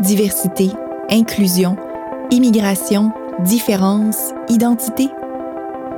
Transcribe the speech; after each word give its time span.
Diversité, 0.00 0.70
inclusion, 1.10 1.76
immigration, 2.30 3.12
différence, 3.40 4.32
identité, 4.48 5.10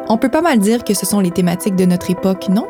on 0.08 0.18
peut 0.18 0.28
pas 0.28 0.42
mal 0.42 0.58
dire 0.58 0.82
que 0.82 0.92
ce 0.92 1.06
sont 1.06 1.20
les 1.20 1.30
thématiques 1.30 1.76
de 1.76 1.84
notre 1.84 2.10
époque, 2.10 2.48
non? 2.48 2.66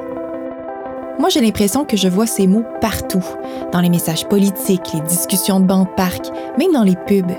Moi, 1.18 1.30
j'ai 1.30 1.40
l'impression 1.40 1.86
que 1.86 1.96
je 1.96 2.08
vois 2.08 2.26
ces 2.26 2.46
mots 2.46 2.64
partout, 2.82 3.24
dans 3.72 3.80
les 3.80 3.88
messages 3.88 4.28
politiques, 4.28 4.92
les 4.92 5.00
discussions 5.00 5.58
de 5.58 5.64
banc 5.64 5.84
de 5.84 5.88
parc, 5.96 6.26
même 6.58 6.72
dans 6.72 6.84
les 6.84 6.96
pubs. 6.96 7.32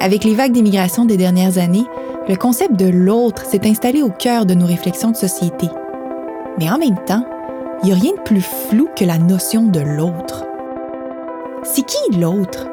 Avec 0.00 0.22
les 0.22 0.34
vagues 0.34 0.52
d'immigration 0.52 1.04
des 1.04 1.16
dernières 1.16 1.58
années, 1.58 1.86
le 2.28 2.36
concept 2.36 2.76
de 2.76 2.88
l'autre 2.88 3.44
s'est 3.44 3.68
installé 3.68 4.02
au 4.02 4.10
cœur 4.10 4.46
de 4.46 4.54
nos 4.54 4.66
réflexions 4.66 5.10
de 5.10 5.16
société. 5.16 5.68
Mais 6.60 6.70
en 6.70 6.78
même 6.78 7.02
temps, 7.06 7.26
il 7.82 7.86
n'y 7.86 7.92
a 7.92 7.96
rien 7.96 8.12
de 8.12 8.22
plus 8.22 8.40
flou 8.40 8.88
que 8.94 9.04
la 9.04 9.18
notion 9.18 9.64
de 9.64 9.80
l'autre. 9.80 10.47
C'est 11.70 11.82
qui 11.82 12.18
l'autre? 12.18 12.66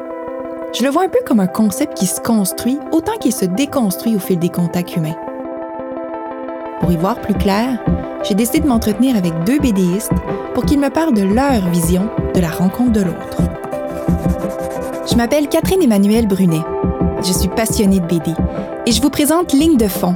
Je 0.74 0.82
le 0.84 0.90
vois 0.90 1.04
un 1.04 1.10
peu 1.10 1.20
comme 1.28 1.42
un 1.42 1.48
concept 1.48 1.98
qui 1.98 2.06
se 2.06 2.22
construit 2.22 2.80
autant 2.94 3.18
qu'il 3.20 3.34
se 3.34 3.44
déconstruit 3.44 4.16
au 4.16 4.20
fil 4.20 4.40
des 4.40 4.48
contacts 4.48 4.96
humains. 4.96 5.18
Pour 6.80 6.94
y 6.94 6.96
voir 6.96 7.20
plus 7.20 7.34
clair, 7.34 7.78
j'ai 8.24 8.36
décidé 8.36 8.62
de 8.62 8.68
m'entretenir 8.68 9.18
avec 9.18 9.34
deux 9.44 9.60
BDistes 9.60 10.14
pour 10.54 10.66
qu'ils 10.66 10.80
me 10.80 10.90
parlent 10.90 11.14
de 11.14 11.24
leur 11.24 11.68
vision 11.70 12.10
de 12.34 12.40
la 12.40 12.48
rencontre 12.48 12.94
de 12.94 13.02
l'autre. 13.02 13.42
Je 15.12 15.16
m'appelle 15.16 15.50
Catherine 15.50 15.84
Emmanuelle 15.84 16.28
Brunet. 16.28 16.64
Je 17.22 17.34
suis 17.34 17.50
passionnée 17.50 18.00
de 18.00 18.08
BD 18.08 18.32
et 18.86 18.92
je 18.94 19.02
vous 19.02 19.10
présente 19.10 19.52
Ligne 19.52 19.78
de 19.78 19.90
fond, 19.90 20.16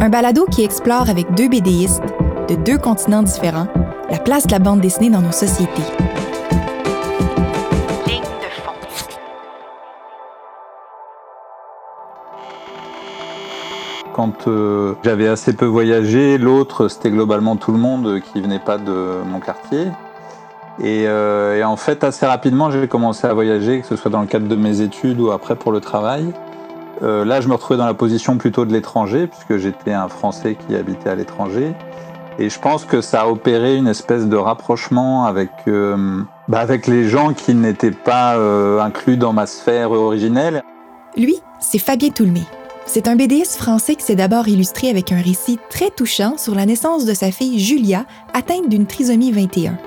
un 0.00 0.10
balado 0.10 0.44
qui 0.44 0.64
explore 0.64 1.08
avec 1.08 1.32
deux 1.32 1.48
BDistes 1.48 2.02
de 2.50 2.56
deux 2.56 2.78
continents 2.78 3.22
différents 3.22 3.68
la 4.10 4.18
place 4.18 4.46
de 4.46 4.52
la 4.52 4.58
bande 4.58 4.80
dessinée 4.80 5.10
dans 5.10 5.22
nos 5.22 5.32
sociétés. 5.32 5.82
Quand 14.18 14.48
euh, 14.48 14.94
j'avais 15.04 15.28
assez 15.28 15.52
peu 15.52 15.64
voyagé, 15.64 16.38
l'autre 16.38 16.88
c'était 16.88 17.12
globalement 17.12 17.54
tout 17.54 17.70
le 17.70 17.78
monde 17.78 18.20
qui 18.20 18.40
venait 18.40 18.58
pas 18.58 18.76
de 18.76 19.22
mon 19.24 19.38
quartier. 19.38 19.84
Et, 20.82 21.04
euh, 21.06 21.62
en 21.62 21.76
fait, 21.76 22.02
assez 22.02 22.26
rapidement, 22.26 22.72
j'ai 22.72 22.88
commencé 22.88 23.28
à 23.28 23.32
voyager, 23.32 23.80
que 23.80 23.86
ce 23.86 23.94
soit 23.94 24.10
dans 24.10 24.20
le 24.20 24.26
cadre 24.26 24.48
de 24.48 24.56
mes 24.56 24.80
études 24.80 25.20
ou 25.20 25.30
après 25.30 25.54
pour 25.54 25.70
le 25.70 25.78
travail. 25.78 26.32
Euh, 27.04 27.24
là, 27.24 27.40
je 27.40 27.46
me 27.46 27.52
retrouvais 27.52 27.78
dans 27.78 27.86
la 27.86 27.94
position 27.94 28.38
plutôt 28.38 28.64
de 28.64 28.72
l'étranger, 28.72 29.28
puisque 29.28 29.56
j'étais 29.56 29.92
un 29.92 30.08
Français 30.08 30.56
qui 30.66 30.74
habitait 30.74 31.10
à 31.10 31.14
l'étranger. 31.14 31.72
Et 32.40 32.50
je 32.50 32.58
pense 32.58 32.84
que 32.84 33.00
ça 33.00 33.20
a 33.20 33.28
opéré 33.28 33.76
une 33.76 33.86
espèce 33.86 34.26
de 34.26 34.36
rapprochement 34.36 35.26
avec, 35.26 35.50
bah, 36.48 36.58
avec 36.58 36.88
les 36.88 37.08
gens 37.08 37.34
qui 37.34 37.54
n'étaient 37.54 37.92
pas 37.92 38.34
inclus 38.82 39.16
dans 39.16 39.32
ma 39.32 39.46
sphère 39.46 39.92
originelle. 39.92 40.64
Lui, 41.16 41.36
c'est 41.60 41.78
Fabien 41.78 42.10
Toulmé. 42.10 42.42
C'est 42.90 43.06
un 43.06 43.16
BDS 43.16 43.58
français 43.58 43.96
qui 43.96 44.02
s'est 44.02 44.14
d'abord 44.14 44.48
illustré 44.48 44.88
avec 44.88 45.12
un 45.12 45.20
récit 45.20 45.58
très 45.68 45.90
touchant 45.90 46.38
sur 46.38 46.54
la 46.54 46.64
naissance 46.64 47.04
de 47.04 47.12
sa 47.12 47.30
fille 47.30 47.58
Julia, 47.58 48.06
atteinte 48.32 48.70
d'une 48.70 48.86
trisomie 48.86 49.30
21. 49.30 49.78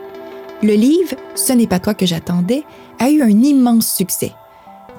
Le 0.61 0.73
livre 0.73 1.15
Ce 1.33 1.51
n'est 1.51 1.65
pas 1.65 1.79
toi 1.79 1.95
que 1.95 2.05
j'attendais 2.05 2.63
a 2.99 3.09
eu 3.09 3.23
un 3.23 3.41
immense 3.41 3.91
succès. 3.91 4.33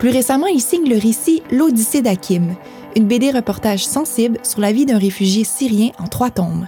Plus 0.01 0.11
récemment, 0.11 0.49
il 0.49 0.61
signe 0.61 0.89
le 0.89 0.99
récit 0.99 1.45
L'Odyssée 1.53 2.03
d'Akim, 2.03 2.57
une 2.97 3.07
BD 3.07 3.31
reportage 3.31 3.87
sensible 3.87 4.41
sur 4.43 4.61
la 4.61 4.73
vie 4.73 4.85
d'un 4.85 4.99
réfugié 4.99 5.45
syrien 5.45 5.91
en 6.01 6.09
trois 6.09 6.31
tomes. 6.31 6.67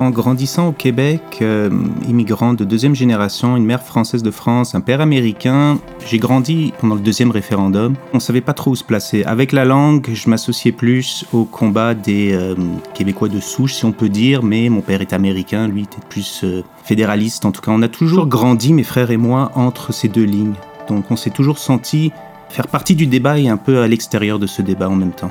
En 0.00 0.10
grandissant 0.10 0.68
au 0.68 0.72
Québec, 0.72 1.38
euh, 1.40 1.70
immigrant 2.08 2.52
de 2.52 2.64
deuxième 2.64 2.96
génération, 2.96 3.56
une 3.56 3.64
mère 3.64 3.82
française 3.82 4.24
de 4.24 4.30
France, 4.32 4.74
un 4.74 4.80
père 4.80 5.00
américain, 5.00 5.78
j'ai 6.04 6.18
grandi 6.18 6.72
pendant 6.80 6.96
le 6.96 7.00
deuxième 7.00 7.30
référendum. 7.30 7.94
On 8.12 8.16
ne 8.16 8.20
savait 8.20 8.40
pas 8.40 8.54
trop 8.54 8.72
où 8.72 8.76
se 8.76 8.82
placer. 8.82 9.22
Avec 9.24 9.52
la 9.52 9.64
langue, 9.64 10.10
je 10.12 10.28
m'associais 10.28 10.72
plus 10.72 11.24
au 11.32 11.44
combat 11.44 11.94
des 11.94 12.32
euh, 12.32 12.56
Québécois 12.94 13.28
de 13.28 13.38
souche, 13.38 13.74
si 13.74 13.84
on 13.84 13.92
peut 13.92 14.08
dire, 14.08 14.42
mais 14.42 14.68
mon 14.68 14.80
père 14.80 15.00
est 15.00 15.12
américain, 15.12 15.68
lui 15.68 15.82
était 15.82 16.04
plus 16.08 16.42
euh, 16.42 16.62
fédéraliste. 16.82 17.44
En 17.44 17.52
tout 17.52 17.60
cas, 17.60 17.70
on 17.70 17.82
a 17.82 17.88
toujours 17.88 18.26
grandi, 18.26 18.72
mes 18.72 18.82
frères 18.82 19.12
et 19.12 19.16
moi, 19.16 19.52
entre 19.54 19.92
ces 19.92 20.08
deux 20.08 20.24
lignes. 20.24 20.54
Donc 20.88 21.10
on 21.10 21.16
s'est 21.16 21.30
toujours 21.30 21.58
senti 21.58 22.10
faire 22.48 22.66
partie 22.66 22.96
du 22.96 23.06
débat 23.06 23.38
et 23.38 23.48
un 23.48 23.56
peu 23.56 23.80
à 23.80 23.86
l'extérieur 23.88 24.40
de 24.40 24.46
ce 24.46 24.60
débat 24.60 24.88
en 24.88 24.96
même 24.96 25.12
temps. 25.12 25.30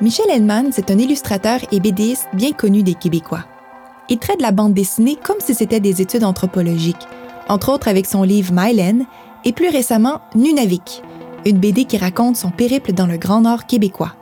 Michel 0.00 0.26
Hellman, 0.30 0.72
c'est 0.72 0.90
un 0.90 0.98
illustrateur 0.98 1.60
et 1.72 1.80
BDiste 1.80 2.28
bien 2.34 2.52
connu 2.52 2.82
des 2.82 2.94
Québécois. 2.94 3.44
Il 4.10 4.18
traite 4.18 4.42
la 4.42 4.52
bande 4.52 4.74
dessinée 4.74 5.16
comme 5.16 5.40
si 5.40 5.54
c'était 5.54 5.80
des 5.80 6.02
études 6.02 6.24
anthropologiques, 6.24 7.08
entre 7.48 7.72
autres 7.72 7.88
avec 7.88 8.04
son 8.04 8.22
livre 8.22 8.52
Mylène 8.52 9.06
et 9.46 9.52
plus 9.52 9.70
récemment 9.70 10.20
Nunavik, 10.34 11.02
une 11.46 11.58
BD 11.58 11.86
qui 11.86 11.96
raconte 11.96 12.36
son 12.36 12.50
périple 12.50 12.92
dans 12.92 13.06
le 13.06 13.16
Grand 13.16 13.40
Nord 13.40 13.66
québécois. 13.66 14.14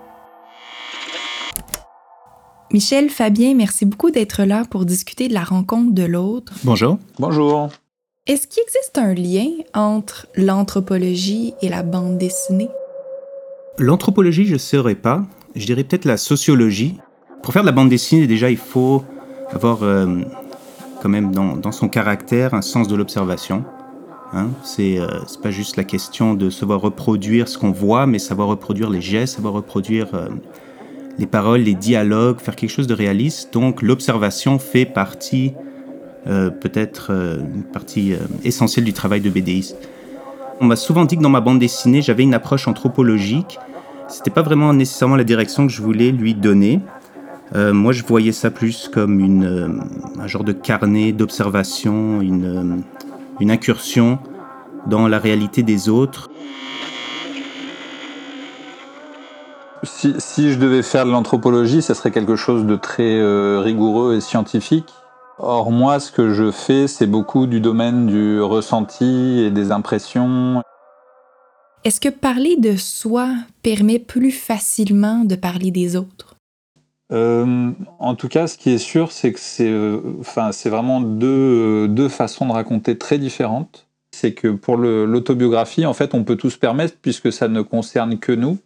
Michel, 2.72 3.10
Fabien, 3.10 3.54
merci 3.54 3.84
beaucoup 3.84 4.10
d'être 4.10 4.44
là 4.44 4.64
pour 4.70 4.86
discuter 4.86 5.26
de 5.28 5.34
la 5.34 5.42
rencontre 5.42 5.92
de 5.92 6.04
l'autre. 6.04 6.54
Bonjour. 6.62 6.98
Bonjour. 7.18 7.68
Est-ce 8.28 8.46
qu'il 8.46 8.62
existe 8.62 8.98
un 8.98 9.14
lien 9.14 9.48
entre 9.74 10.28
l'anthropologie 10.36 11.54
et 11.60 11.68
la 11.68 11.82
bande 11.82 12.18
dessinée? 12.18 12.70
L'anthropologie, 13.78 14.46
je 14.46 14.54
ne 14.54 14.58
saurais 14.58 14.94
pas. 14.94 15.24
Je 15.56 15.66
dirais 15.66 15.82
peut-être 15.82 16.04
la 16.04 16.16
sociologie. 16.16 16.98
Pour 17.42 17.52
faire 17.52 17.62
de 17.62 17.66
la 17.66 17.72
bande 17.72 17.88
dessinée, 17.88 18.28
déjà, 18.28 18.48
il 18.48 18.56
faut 18.56 19.04
avoir 19.54 19.82
euh, 19.82 20.06
quand 21.02 21.08
même 21.08 21.32
dans, 21.32 21.72
son 21.72 21.88
caractère 21.88 22.54
un 22.54 22.62
sens 22.62 22.88
de 22.88 22.96
l'observation. 22.96 23.64
Hein. 24.32 24.48
C'est 24.62 24.98
euh, 24.98 25.06
pas 25.42 25.50
juste 25.50 25.76
la 25.76 25.84
question 25.84 26.34
de 26.34 26.50
savoir 26.50 26.80
reproduire 26.80 27.48
ce 27.48 27.58
qu'on 27.58 27.72
voit, 27.72 28.06
mais 28.06 28.18
savoir 28.18 28.48
reproduire 28.48 28.90
les 28.90 29.00
gestes, 29.00 29.36
savoir 29.36 29.54
reproduire 29.54 30.08
euh, 30.14 30.28
les 31.18 31.26
paroles, 31.26 31.60
les 31.60 31.74
dialogues, 31.74 32.38
faire 32.40 32.56
quelque 32.56 32.70
chose 32.70 32.86
de 32.86 32.94
réaliste. 32.94 33.52
Donc 33.52 33.82
l'observation 33.82 34.58
fait 34.58 34.86
partie, 34.86 35.52
peut-être 36.24 37.10
une 37.10 37.64
partie 37.64 38.14
essentielle 38.44 38.84
du 38.84 38.94
travail 38.94 39.20
de 39.20 39.28
BDiste. 39.28 39.76
On 40.60 40.64
m'a 40.64 40.76
souvent 40.76 41.04
dit 41.04 41.18
que 41.18 41.22
dans 41.22 41.28
ma 41.28 41.42
bande 41.42 41.58
dessinée, 41.58 42.00
j'avais 42.00 42.22
une 42.22 42.32
approche 42.32 42.66
anthropologique. 42.66 43.58
C'était 44.08 44.30
pas 44.30 44.40
vraiment 44.40 44.72
nécessairement 44.72 45.16
la 45.16 45.24
direction 45.24 45.66
que 45.66 45.72
je 45.72 45.82
voulais 45.82 46.12
lui 46.12 46.32
donner. 46.32 46.80
Euh, 47.54 47.72
moi, 47.72 47.92
je 47.92 48.02
voyais 48.02 48.32
ça 48.32 48.50
plus 48.50 48.88
comme 48.88 49.20
une, 49.20 49.44
euh, 49.44 49.68
un 50.18 50.26
genre 50.26 50.44
de 50.44 50.52
carnet 50.52 51.12
d'observation, 51.12 52.20
une, 52.20 52.44
euh, 52.44 52.76
une 53.40 53.50
incursion 53.50 54.18
dans 54.86 55.06
la 55.06 55.18
réalité 55.18 55.62
des 55.62 55.88
autres. 55.88 56.30
Si, 59.82 60.14
si 60.18 60.52
je 60.52 60.58
devais 60.58 60.82
faire 60.82 61.04
de 61.04 61.10
l'anthropologie, 61.10 61.82
ce 61.82 61.92
serait 61.92 62.10
quelque 62.10 62.36
chose 62.36 62.64
de 62.66 62.76
très 62.76 63.20
rigoureux 63.60 64.14
et 64.14 64.20
scientifique. 64.20 64.88
Or, 65.38 65.72
moi, 65.72 65.98
ce 65.98 66.12
que 66.12 66.32
je 66.32 66.52
fais, 66.52 66.86
c'est 66.86 67.06
beaucoup 67.06 67.46
du 67.46 67.60
domaine 67.60 68.06
du 68.06 68.40
ressenti 68.40 69.40
et 69.40 69.50
des 69.50 69.72
impressions. 69.72 70.62
Est-ce 71.84 72.00
que 72.00 72.08
parler 72.08 72.56
de 72.56 72.76
soi 72.76 73.28
permet 73.64 73.98
plus 73.98 74.30
facilement 74.30 75.24
de 75.24 75.34
parler 75.34 75.72
des 75.72 75.96
autres? 75.96 76.31
Euh, 77.12 77.72
en 77.98 78.14
tout 78.14 78.28
cas, 78.28 78.46
ce 78.46 78.56
qui 78.56 78.70
est 78.70 78.78
sûr, 78.78 79.12
c'est 79.12 79.32
que 79.32 79.40
c'est 79.40 79.70
euh, 79.70 80.00
vraiment 80.64 81.00
deux, 81.00 81.26
euh, 81.26 81.88
deux 81.88 82.08
façons 82.08 82.46
de 82.46 82.52
raconter 82.52 82.96
très 82.96 83.18
différentes. 83.18 83.86
C'est 84.14 84.32
que 84.32 84.48
pour 84.48 84.76
l'autobiographie, 84.76 85.86
en 85.86 85.94
fait, 85.94 86.14
on 86.14 86.24
peut 86.24 86.36
tout 86.36 86.50
se 86.50 86.58
permettre 86.58 86.96
puisque 87.00 87.32
ça 87.32 87.48
ne 87.48 87.62
concerne 87.62 88.18
que 88.18 88.32
nous 88.32 88.58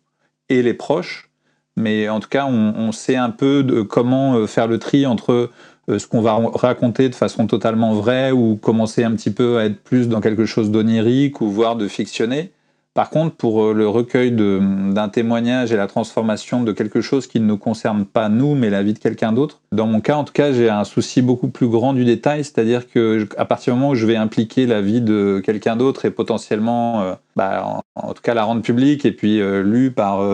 et 0.49 0.63
les 0.63 0.75
proches. 0.75 1.31
Mais 1.77 2.09
en 2.09 2.21
tout 2.21 2.29
cas, 2.29 2.47
on, 2.47 2.91
sait 2.91 3.17
un 3.17 3.31
peu 3.31 3.63
de 3.63 3.83
comment 3.83 4.47
faire 4.47 4.67
le 4.67 4.79
tri 4.79 5.07
entre 5.07 5.51
ce 5.89 6.07
qu'on 6.07 6.23
va 6.23 6.41
raconter 6.55 7.11
de 7.11 7.15
façon 7.15 7.47
totalement 7.47 7.93
vraie 7.93 8.33
ou 8.33 8.57
commencer 8.57 9.05
un 9.05 9.13
petit 9.13 9.31
peu 9.31 9.59
à 9.59 9.67
être 9.67 9.81
plus 9.85 10.09
dans 10.09 10.23
quelque 10.23 10.47
chose 10.47 10.71
d'onirique 10.71 11.43
ou 11.43 11.49
voire 11.49 11.77
de 11.77 11.87
fictionné. 11.87 12.51
Par 12.97 13.11
contre, 13.11 13.37
pour 13.37 13.63
euh, 13.63 13.75
le 13.75 13.87
recueil 13.87 14.33
d'un 14.33 15.11
témoignage 15.11 15.71
et 15.71 15.77
la 15.77 15.87
transformation 15.87 16.63
de 16.63 16.73
quelque 16.73 17.03
chose 17.03 17.27
qui 17.27 17.41
ne 17.41 17.45
nous 17.45 17.59
concerne 17.59 18.07
pas 18.07 18.31
nous, 18.31 18.55
mais 18.55 18.71
la 18.71 18.83
vie 18.83 18.95
de 18.95 18.99
quelqu'un 18.99 19.35
d'autre, 19.35 19.61
dans 19.71 19.87
mon 19.87 20.01
cas, 20.01 20.17
en 20.17 20.25
tout 20.25 20.33
cas, 20.33 20.51
j'ai 20.55 20.71
un 20.71 20.85
souci 20.85 21.21
beaucoup 21.21 21.49
plus 21.49 21.69
grand 21.69 21.93
du 21.93 22.07
détail, 22.07 22.43
c'est-à-dire 22.43 22.89
que 22.89 23.29
à 23.37 23.45
partir 23.45 23.75
du 23.75 23.81
moment 23.81 23.91
où 23.91 23.95
je 23.95 24.07
vais 24.07 24.17
impliquer 24.17 24.65
la 24.65 24.81
vie 24.81 25.03
de 25.03 25.43
quelqu'un 25.45 25.77
d'autre 25.77 26.07
et 26.07 26.11
potentiellement, 26.11 27.03
euh, 27.03 27.15
bah, 27.37 27.83
en, 27.97 28.15
tout 28.15 28.23
cas, 28.23 28.33
la 28.33 28.45
rendre 28.45 28.63
publique 28.63 29.05
et 29.05 29.13
puis 29.13 29.43
euh, 29.43 29.63
lue 29.63 29.91
par, 29.91 30.27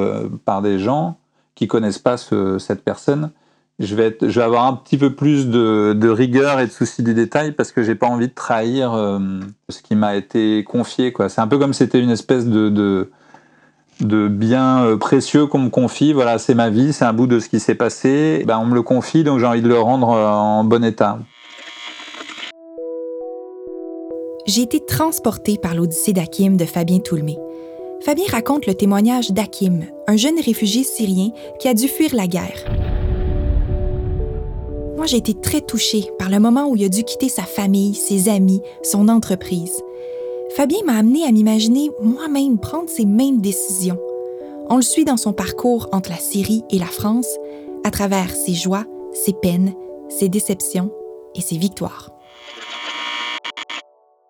par 0.44 0.62
des 0.62 0.78
gens 0.78 1.16
qui 1.56 1.66
connaissent 1.66 1.98
pas 1.98 2.16
cette 2.16 2.84
personne, 2.84 3.32
je 3.78 3.94
vais, 3.94 4.16
avoir 4.38 4.66
un 4.66 4.74
petit 4.74 4.98
peu 4.98 5.14
plus 5.14 5.48
de, 5.48 6.08
rigueur 6.08 6.60
et 6.60 6.66
de 6.66 6.72
souci 6.72 7.02
du 7.02 7.14
détail 7.14 7.52
parce 7.52 7.72
que 7.72 7.82
j'ai 7.82 7.94
pas 7.94 8.06
envie 8.06 8.28
de 8.28 8.34
trahir 8.34 8.92
euh, 8.92 9.18
ce 9.68 9.82
qui 9.82 9.94
m'a 9.94 10.16
été 10.16 10.64
confié. 10.64 11.12
C'est 11.28 11.40
un 11.40 11.48
peu 11.48 11.58
comme 11.58 11.72
c'était 11.72 12.00
une 12.00 12.10
espèce 12.10 12.46
de, 12.46 12.68
de, 14.00 14.28
bien 14.28 14.84
euh, 14.84 14.96
précieux 14.96 15.46
qu'on 15.46 15.58
me 15.58 15.70
confie. 15.70 16.12
Voilà, 16.12 16.38
c'est 16.38 16.54
ma 16.54 16.70
vie, 16.70 16.92
c'est 16.92 17.04
un 17.04 17.12
bout 17.12 17.26
de 17.26 17.40
ce 17.40 17.48
qui 17.48 17.60
s'est 17.60 17.74
passé. 17.74 18.44
Ben, 18.46 18.58
on 18.58 18.66
me 18.66 18.74
le 18.74 18.82
confie, 18.82 19.24
donc 19.24 19.40
j'ai 19.40 19.46
envie 19.46 19.62
de 19.62 19.68
le 19.68 19.80
rendre 19.80 20.10
euh, 20.10 20.28
en 20.28 20.64
bon 20.64 20.84
état. 20.84 21.18
j'ai 24.46 24.62
été 24.62 24.84
transportée 24.84 25.56
par 25.56 25.74
l'Odyssée 25.74 26.12
d'Hakim 26.12 26.56
de 26.56 26.64
Fabien 26.64 26.98
Toulmé. 26.98 27.38
Fabien 28.04 28.26
raconte 28.30 28.66
le 28.66 28.74
témoignage 28.74 29.30
d'Hakim, 29.30 29.84
un 30.08 30.16
jeune 30.16 30.40
réfugié 30.44 30.82
syrien 30.82 31.30
qui 31.58 31.68
a 31.68 31.74
dû 31.74 31.88
fuir 31.88 32.14
la 32.14 32.26
guerre. 32.26 32.91
Moi, 34.96 35.06
j'ai 35.06 35.16
été 35.16 35.34
très 35.34 35.60
touchée 35.60 36.10
par 36.18 36.28
le 36.28 36.38
moment 36.38 36.68
où 36.68 36.76
il 36.76 36.84
a 36.84 36.88
dû 36.88 37.02
quitter 37.02 37.28
sa 37.28 37.42
famille, 37.42 37.94
ses 37.94 38.28
amis, 38.28 38.60
son 38.82 39.08
entreprise. 39.08 39.80
Fabien 40.54 40.80
m'a 40.84 40.96
amené 40.98 41.24
à 41.24 41.32
m'imaginer 41.32 41.90
moi-même 42.02 42.58
prendre 42.58 42.90
ces 42.90 43.06
mêmes 43.06 43.40
décisions. 43.40 43.98
On 44.68 44.76
le 44.76 44.82
suit 44.82 45.04
dans 45.04 45.16
son 45.16 45.32
parcours 45.32 45.88
entre 45.92 46.10
la 46.10 46.18
Syrie 46.18 46.62
et 46.70 46.78
la 46.78 46.86
France, 46.86 47.28
à 47.84 47.90
travers 47.90 48.30
ses 48.30 48.54
joies, 48.54 48.84
ses 49.12 49.32
peines, 49.32 49.72
ses 50.08 50.28
déceptions 50.28 50.92
et 51.34 51.40
ses 51.40 51.56
victoires. 51.56 52.10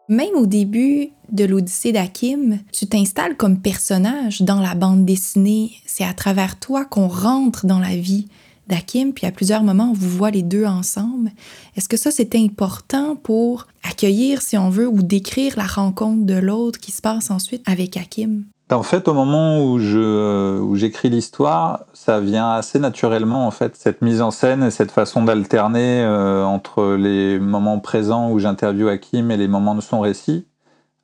Même 0.09 0.35
au 0.37 0.47
début 0.47 1.11
de 1.31 1.45
l'Odyssée 1.45 1.93
d'Hakim, 1.93 2.59
tu 2.73 2.87
t'installes 2.87 3.37
comme 3.37 3.61
personnage 3.61 4.43
dans 4.43 4.61
la 4.61 4.75
bande 4.75 5.05
dessinée. 5.05 5.73
C'est 5.87 6.05
à 6.05 6.13
travers 6.13 6.59
toi 6.59 6.85
qu'on 6.85 7.09
rentre 7.09 7.67
dans 7.67 7.79
la 7.79 7.97
vie 7.97 8.29
d'Hakim, 8.69 9.13
puis 9.13 9.27
à 9.27 9.33
plusieurs 9.33 9.63
moments, 9.63 9.91
on 9.91 9.95
vous 9.95 10.09
voit 10.09 10.31
les 10.31 10.43
deux 10.43 10.65
ensemble. 10.65 11.31
Est-ce 11.77 11.89
que 11.89 11.97
ça, 11.97 12.11
c'est 12.11 12.35
important 12.35 13.17
pour 13.17 13.67
accueillir, 13.83 14.43
si 14.43 14.57
on 14.57 14.71
veut, 14.71 14.89
ou 14.89 15.03
décrire 15.03 15.55
la 15.57 15.67
rencontre 15.67 16.25
de 16.25 16.35
l'autre 16.35 16.79
qui 16.79 16.93
se 16.93 17.03
passe 17.03 17.31
ensuite 17.31 17.63
avec 17.67 17.97
Hakim? 17.97 18.45
En 18.71 18.83
fait, 18.83 19.07
au 19.07 19.13
moment 19.13 19.63
où 19.63 19.79
je 19.79 20.59
où 20.61 20.77
j'écris 20.77 21.11
l'histoire, 21.11 21.85
ça 21.93 22.21
vient 22.21 22.53
assez 22.53 22.79
naturellement 22.79 23.47
en 23.47 23.51
fait 23.51 23.77
cette 23.77 24.01
mise 24.01 24.23
en 24.23 24.31
scène 24.31 24.63
et 24.63 24.71
cette 24.71 24.91
façon 24.91 25.25
d'alterner 25.25 26.03
euh, 26.03 26.45
entre 26.45 26.95
les 26.95 27.39
moments 27.39 27.81
présents 27.81 28.31
où 28.31 28.39
j'interviewe 28.39 28.89
Hakim 28.89 29.31
et 29.31 29.37
les 29.37 29.49
moments 29.49 29.75
de 29.75 29.83
son 29.83 30.01
récit. 30.01 30.47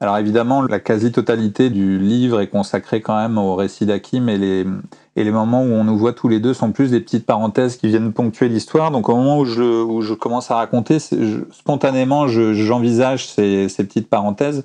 Alors 0.00 0.16
évidemment, 0.16 0.62
la 0.62 0.78
quasi-totalité 0.78 1.70
du 1.70 1.98
livre 1.98 2.40
est 2.40 2.46
consacrée 2.46 3.00
quand 3.00 3.16
même 3.16 3.36
au 3.36 3.56
récit 3.56 3.84
d'Hakim 3.84 4.28
et 4.28 4.38
les, 4.38 4.64
et 5.18 5.24
les 5.24 5.32
moments 5.32 5.62
où 5.62 5.72
on 5.72 5.82
nous 5.82 5.98
voit 5.98 6.12
tous 6.12 6.28
les 6.28 6.38
deux 6.38 6.54
sont 6.54 6.70
plus 6.70 6.92
des 6.92 7.00
petites 7.00 7.26
parenthèses 7.26 7.76
qui 7.76 7.88
viennent 7.88 8.12
ponctuer 8.12 8.48
l'histoire. 8.48 8.92
Donc 8.92 9.08
au 9.08 9.16
moment 9.16 9.40
où 9.40 9.44
je, 9.44 9.82
où 9.82 10.00
je 10.00 10.14
commence 10.14 10.52
à 10.52 10.54
raconter, 10.54 10.98
spontanément, 11.00 12.28
j'envisage 12.28 13.26
ces, 13.26 13.68
ces 13.68 13.82
petites 13.82 14.08
parenthèses. 14.08 14.64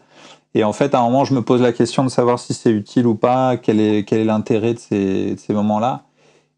Et 0.54 0.64
en 0.64 0.72
fait, 0.72 0.94
à 0.94 1.00
un 1.00 1.04
moment, 1.06 1.26
je 1.26 1.34
me 1.34 1.42
pose 1.42 1.60
la 1.60 1.74
question 1.74 2.04
de 2.04 2.10
savoir 2.10 2.38
si 2.38 2.54
c'est 2.54 2.70
utile 2.70 3.08
ou 3.08 3.16
pas, 3.16 3.58
quel 3.58 3.80
est 3.80 4.04
quel 4.08 4.20
est 4.20 4.26
l'intérêt 4.26 4.76
de 4.76 4.80
ces, 4.80 5.36
ces 5.38 5.54
moments-là. 5.54 6.04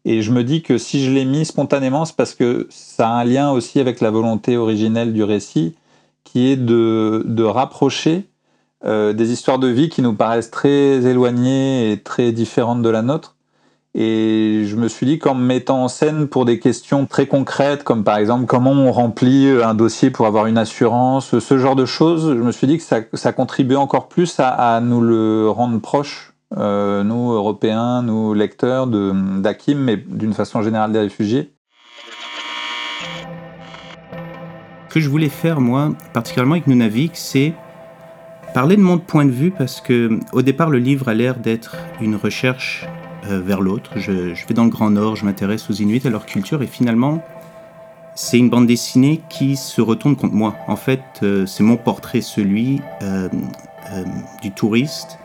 Et 0.04 0.20
je 0.20 0.30
me 0.30 0.44
dis 0.44 0.60
que 0.60 0.76
si 0.76 1.02
je 1.02 1.10
l'ai 1.10 1.24
mis 1.24 1.46
spontanément, 1.46 2.04
c'est 2.04 2.16
parce 2.16 2.34
que 2.34 2.66
ça 2.68 3.08
a 3.08 3.12
un 3.12 3.24
lien 3.24 3.50
aussi 3.50 3.80
avec 3.80 4.02
la 4.02 4.10
volonté 4.10 4.58
originelle 4.58 5.14
du 5.14 5.24
récit, 5.24 5.74
qui 6.22 6.48
est 6.48 6.56
de, 6.56 7.22
de 7.24 7.44
rapprocher 7.44 8.28
euh, 8.84 9.14
des 9.14 9.32
histoires 9.32 9.58
de 9.58 9.68
vie 9.68 9.88
qui 9.88 10.02
nous 10.02 10.12
paraissent 10.12 10.50
très 10.50 11.06
éloignées 11.06 11.92
et 11.92 12.02
très 12.02 12.32
différentes 12.32 12.82
de 12.82 12.90
la 12.90 13.00
nôtre, 13.00 13.35
et 13.98 14.64
je 14.66 14.76
me 14.76 14.88
suis 14.88 15.06
dit 15.06 15.18
qu'en 15.18 15.34
me 15.34 15.42
mettant 15.42 15.82
en 15.82 15.88
scène 15.88 16.28
pour 16.28 16.44
des 16.44 16.58
questions 16.58 17.06
très 17.06 17.26
concrètes, 17.26 17.82
comme 17.82 18.04
par 18.04 18.18
exemple 18.18 18.44
comment 18.44 18.72
on 18.72 18.92
remplit 18.92 19.48
un 19.48 19.72
dossier 19.72 20.10
pour 20.10 20.26
avoir 20.26 20.44
une 20.44 20.58
assurance, 20.58 21.38
ce 21.38 21.58
genre 21.58 21.76
de 21.76 21.86
choses, 21.86 22.36
je 22.36 22.42
me 22.42 22.52
suis 22.52 22.66
dit 22.66 22.76
que 22.76 22.84
ça, 22.84 23.32
contribuait 23.32 23.76
encore 23.76 24.08
plus 24.08 24.34
à, 24.38 24.78
nous 24.82 25.00
le 25.00 25.48
rendre 25.48 25.80
proche, 25.80 26.34
euh, 26.58 27.04
nous 27.04 27.32
Européens, 27.32 28.02
nous 28.02 28.34
lecteurs 28.34 28.86
d'Akim, 28.86 29.78
mais 29.78 29.96
d'une 29.96 30.34
façon 30.34 30.60
générale 30.60 30.92
des 30.92 31.00
réfugiés. 31.00 31.54
Ce 34.90 34.94
que 34.94 35.00
je 35.00 35.08
voulais 35.08 35.30
faire, 35.30 35.58
moi, 35.58 35.94
particulièrement 36.12 36.56
avec 36.56 36.66
Nunavik, 36.66 37.12
c'est 37.14 37.54
parler 38.52 38.76
de 38.76 38.82
mon 38.82 38.98
point 38.98 39.24
de 39.24 39.30
vue 39.30 39.50
parce 39.50 39.80
que 39.80 40.18
au 40.32 40.42
départ 40.42 40.68
le 40.68 40.78
livre 40.78 41.08
a 41.08 41.14
l'air 41.14 41.36
d'être 41.36 41.76
une 42.00 42.16
recherche 42.16 42.86
euh, 42.86 42.95
vers 43.28 43.60
l'autre. 43.60 43.92
Je, 43.96 44.46
vais 44.46 44.54
dans 44.54 44.64
le 44.64 44.70
Grand 44.70 44.90
Nord, 44.90 45.16
je 45.16 45.24
m'intéresse 45.24 45.68
aux 45.70 45.74
Inuits, 45.74 46.02
à 46.04 46.10
leur 46.10 46.26
culture, 46.26 46.62
et 46.62 46.66
finalement, 46.66 47.22
c'est 48.16 48.38
une 48.38 48.48
bande 48.48 48.66
dessinée 48.66 49.20
qui 49.28 49.56
se 49.56 49.80
retourne 49.80 50.16
contre 50.16 50.34
moi. 50.34 50.56
En 50.68 50.76
fait, 50.76 51.02
euh, 51.22 51.44
c'est 51.44 51.62
mon 51.62 51.76
portrait, 51.76 52.22
celui 52.22 52.80
euh, 53.02 53.28
du 54.42 54.50
touriste 54.50 55.18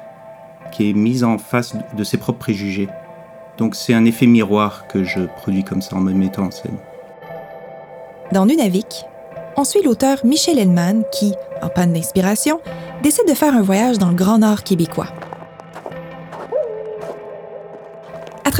qui 0.71 0.89
est 0.89 0.93
mis 0.93 1.23
en 1.23 1.37
face 1.37 1.75
de 1.97 2.03
ses 2.03 2.17
propres 2.17 2.39
préjugés. 2.39 2.89
Donc 3.57 3.75
c'est 3.75 3.93
un 3.93 4.05
effet 4.05 4.27
miroir 4.27 4.87
que 4.87 5.03
je 5.03 5.21
produis 5.21 5.63
comme 5.63 5.81
ça 5.81 5.95
en 5.95 6.01
me 6.01 6.13
mettant 6.13 6.43
en 6.43 6.51
scène. 6.51 6.77
Dans 8.31 8.45
Nunavik, 8.45 9.05
on 9.57 9.63
suit 9.63 9.83
l'auteur 9.83 10.19
Michel 10.23 10.59
Hellman 10.59 11.03
qui, 11.11 11.33
en 11.61 11.69
panne 11.69 11.93
d'inspiration, 11.93 12.59
décide 13.03 13.27
de 13.27 13.33
faire 13.33 13.53
un 13.53 13.61
voyage 13.61 13.97
dans 13.97 14.09
le 14.09 14.15
Grand 14.15 14.39
Nord 14.39 14.63
québécois. 14.63 15.07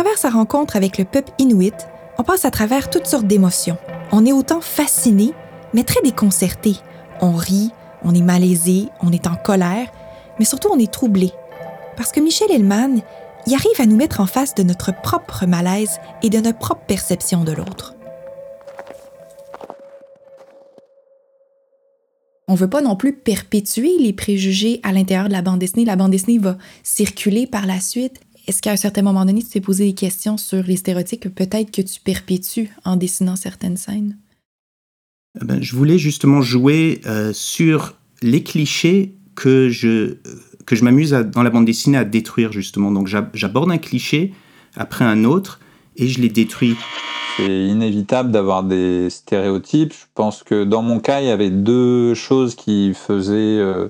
Travers 0.02 0.18
sa 0.18 0.32
rencontre 0.32 0.78
avec 0.78 0.98
le 0.98 1.06
peuple 1.06 1.32
inuit, 1.38 1.76
on 2.18 2.24
passe 2.24 2.44
à 2.44 2.50
travers 2.50 2.90
toutes 2.90 3.06
sortes 3.06 3.28
d'émotions. 3.28 3.78
On 4.12 4.26
est 4.26 4.32
autant 4.32 4.60
fasciné, 4.60 5.32
mais 5.76 5.84
très 5.84 6.02
déconcerté. 6.02 6.78
On 7.22 7.34
rit, 7.34 7.70
on 8.04 8.16
est 8.16 8.24
malaisé, 8.24 8.88
on 9.04 9.12
est 9.12 9.28
en 9.28 9.36
colère, 9.36 9.92
mais 10.40 10.46
surtout 10.46 10.70
on 10.74 10.80
est 10.80 10.92
troublé. 10.92 11.32
Parce 11.98 12.12
que 12.12 12.20
Michel 12.20 12.50
Hellman 12.50 13.02
y 13.46 13.54
arrive 13.54 13.80
à 13.80 13.86
nous 13.86 13.96
mettre 13.96 14.22
en 14.22 14.26
face 14.26 14.56
de 14.56 14.64
notre 14.64 14.92
propre 15.04 15.46
malaise 15.46 16.00
et 16.24 16.32
de 16.32 16.40
notre 16.40 16.58
propre 16.58 16.86
perception 16.88 17.44
de 17.44 17.52
l'autre. 17.52 17.94
On 22.48 22.54
ne 22.54 22.58
veut 22.58 22.70
pas 22.72 22.82
non 22.82 22.96
plus 22.96 23.14
perpétuer 23.14 24.00
les 24.00 24.14
préjugés 24.14 24.80
à 24.82 24.94
l'intérieur 24.94 25.28
de 25.28 25.34
la 25.34 25.44
bande 25.44 25.60
dessinée. 25.60 25.86
La 25.86 25.96
bande 25.96 26.10
dessinée 26.10 26.40
va 26.40 26.58
circuler 26.82 27.46
par 27.46 27.68
la 27.68 27.80
suite 27.80 28.20
est-ce 28.48 28.62
qu'à 28.62 28.72
un 28.72 28.78
certain 28.78 29.02
moment 29.02 29.26
donné, 29.26 29.42
tu 29.42 29.50
t'es 29.50 29.62
posé 29.62 29.86
des 29.86 29.94
questions 29.94 30.38
sur 30.38 30.64
les 30.64 30.78
stéréotypes 30.78 31.22
que 31.22 31.30
peut-être 31.30 31.72
que 31.72 31.82
tu 31.82 32.00
perpétues 32.02 32.70
en 32.86 32.96
dessinant 32.96 33.36
certaines 33.36 33.78
scènes? 33.78 34.18
Eh 35.40 35.46
ben, 35.46 35.62
je 35.62 35.76
voulais 35.76 35.98
justement 35.98 36.42
jouer 36.42 37.02
euh, 37.06 37.32
sur 37.34 37.96
les 38.22 38.44
clichés 38.44 39.16
que 39.36 39.70
je, 39.70 40.18
que 40.66 40.76
je 40.76 40.84
m'amuse 40.84 41.12
dans 41.12 41.44
la 41.44 41.50
bande 41.50 41.66
dessinée 41.66 41.98
à 41.98 42.04
détruire 42.04 42.52
justement. 42.52 42.92
Donc 42.92 43.08
j'aborde 43.08 43.72
un 43.72 43.78
cliché 43.78 44.34
après 44.76 45.06
un 45.06 45.24
autre 45.24 45.60
et 45.96 46.08
je 46.08 46.20
les 46.20 46.30
détruis. 46.30 46.76
C'est 47.38 47.66
inévitable 47.68 48.32
d'avoir 48.32 48.64
des 48.64 49.10
stéréotypes. 49.10 49.94
Je 49.94 50.06
pense 50.14 50.44
que 50.44 50.66
dans 50.66 50.82
mon 50.82 51.00
cas, 51.00 51.22
il 51.22 51.28
y 51.28 51.32
avait 51.32 51.50
deux 51.50 52.14
choses 52.14 52.56
qui 52.56 52.94
faisaient 52.94 53.58
euh, 53.60 53.88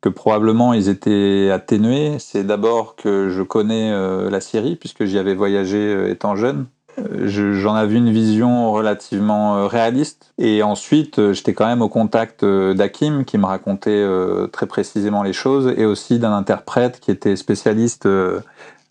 que 0.00 0.08
probablement 0.08 0.72
ils 0.72 0.88
étaient 0.88 1.50
atténués, 1.52 2.16
c'est 2.18 2.44
d'abord 2.44 2.94
que 2.96 3.28
je 3.30 3.42
connais 3.42 3.90
euh, 3.90 4.30
la 4.30 4.40
Syrie, 4.40 4.76
puisque 4.76 5.04
j'y 5.04 5.18
avais 5.18 5.34
voyagé 5.34 5.78
euh, 5.78 6.10
étant 6.10 6.36
jeune. 6.36 6.66
Euh, 6.98 7.54
j'en 7.54 7.74
avais 7.74 7.96
une 7.96 8.12
vision 8.12 8.72
relativement 8.72 9.66
réaliste. 9.66 10.32
Et 10.38 10.62
ensuite, 10.62 11.32
j'étais 11.32 11.52
quand 11.52 11.66
même 11.66 11.82
au 11.82 11.88
contact 11.88 12.44
d'Hakim, 12.44 13.24
qui 13.24 13.38
me 13.38 13.46
racontait 13.46 14.04
très 14.52 14.66
précisément 14.66 15.22
les 15.22 15.32
choses, 15.32 15.72
et 15.76 15.84
aussi 15.84 16.18
d'un 16.18 16.32
interprète 16.32 17.00
qui 17.00 17.10
était 17.10 17.36
spécialiste 17.36 18.06
de, 18.06 18.42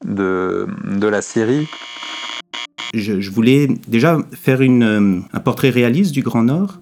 de 0.05 1.07
la 1.07 1.21
Syrie. 1.21 1.67
Je, 2.93 3.29
voulais 3.29 3.67
déjà 3.87 4.17
faire 4.31 4.61
une, 4.61 5.23
un 5.33 5.39
portrait 5.39 5.69
réaliste 5.69 6.13
du 6.13 6.21
Grand 6.21 6.43
Nord, 6.43 6.79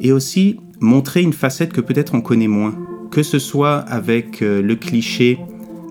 et 0.00 0.12
aussi 0.12 0.60
montrer 0.78 1.22
une 1.22 1.32
facette 1.32 1.72
que 1.72 1.80
peut-être 1.80 2.14
on 2.14 2.20
connaît 2.20 2.48
moins 2.48 2.74
que 3.10 3.22
ce 3.22 3.38
soit 3.38 3.78
avec 3.78 4.42
euh, 4.42 4.62
le 4.62 4.76
cliché 4.76 5.38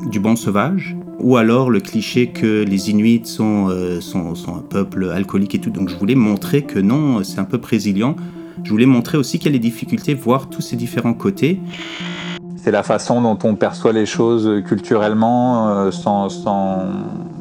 du 0.09 0.19
bon 0.19 0.35
sauvage, 0.35 0.95
ou 1.19 1.35
alors 1.35 1.69
le 1.69 1.81
cliché 1.81 2.27
que 2.27 2.63
les 2.63 2.89
Inuits 2.89 3.37
euh, 3.39 3.99
sont, 3.99 4.35
sont, 4.35 4.55
un 4.55 4.61
peuple 4.61 5.11
alcoolique 5.13 5.55
et 5.55 5.59
tout. 5.59 5.69
Donc 5.69 5.89
je 5.89 5.97
voulais 5.97 6.15
montrer 6.15 6.61
que 6.61 6.79
non, 6.79 7.23
c'est 7.23 7.39
un 7.39 7.43
peu 7.43 7.59
résilient. 7.61 8.15
Je 8.63 8.69
voulais 8.71 8.85
montrer 8.85 9.17
aussi 9.17 9.37
qu'il 9.37 9.51
y 9.51 9.55
a 9.55 9.57
des 9.57 9.63
difficultés, 9.63 10.13
voir 10.13 10.49
tous 10.49 10.61
ces 10.61 10.75
différents 10.75 11.13
côtés. 11.13 11.59
C'est 12.55 12.71
la 12.71 12.83
façon 12.83 13.21
dont 13.21 13.37
on 13.43 13.55
perçoit 13.55 13.93
les 13.93 14.05
choses 14.05 14.63
culturellement 14.65 15.69
euh, 15.69 15.91
sans, 15.91 16.29
sans, 16.29 16.83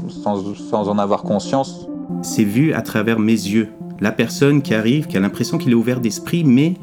sans, 0.08 0.54
sans 0.54 0.88
en 0.88 0.98
avoir 0.98 1.22
conscience. 1.22 1.88
C'est 2.22 2.44
vu 2.44 2.72
à 2.72 2.82
travers 2.82 3.20
mes 3.20 3.32
yeux. 3.32 3.68
La 4.00 4.12
personne 4.12 4.62
qui 4.62 4.74
arrive, 4.74 5.06
qui 5.06 5.16
a 5.16 5.20
l'impression 5.20 5.58
qu'il 5.58 5.72
est 5.72 5.76
ouvert 5.76 6.00
d'esprit, 6.00 6.44
mais 6.44 6.74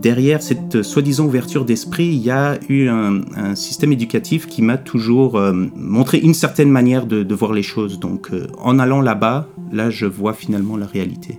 derrière 0.00 0.42
cette 0.42 0.82
soi-disant 0.82 1.26
ouverture 1.26 1.64
d'esprit, 1.64 2.06
il 2.06 2.22
y 2.22 2.30
a 2.30 2.58
eu 2.68 2.88
un, 2.88 3.22
système 3.54 3.92
éducatif 3.92 4.46
qui 4.46 4.62
m'a 4.62 4.76
toujours 4.76 5.36
euh, 5.36 5.52
montré 5.74 6.18
une 6.18 6.34
certaine 6.34 6.70
manière 6.70 7.06
de, 7.06 7.34
voir 7.34 7.52
les 7.52 7.62
choses. 7.62 7.98
Donc 7.98 8.28
euh, 8.32 8.46
en 8.58 8.78
allant 8.78 9.00
là-bas, 9.00 9.48
là 9.72 9.90
je 9.90 10.06
vois 10.06 10.32
finalement 10.32 10.76
la 10.76 10.86
réalité. 10.86 11.38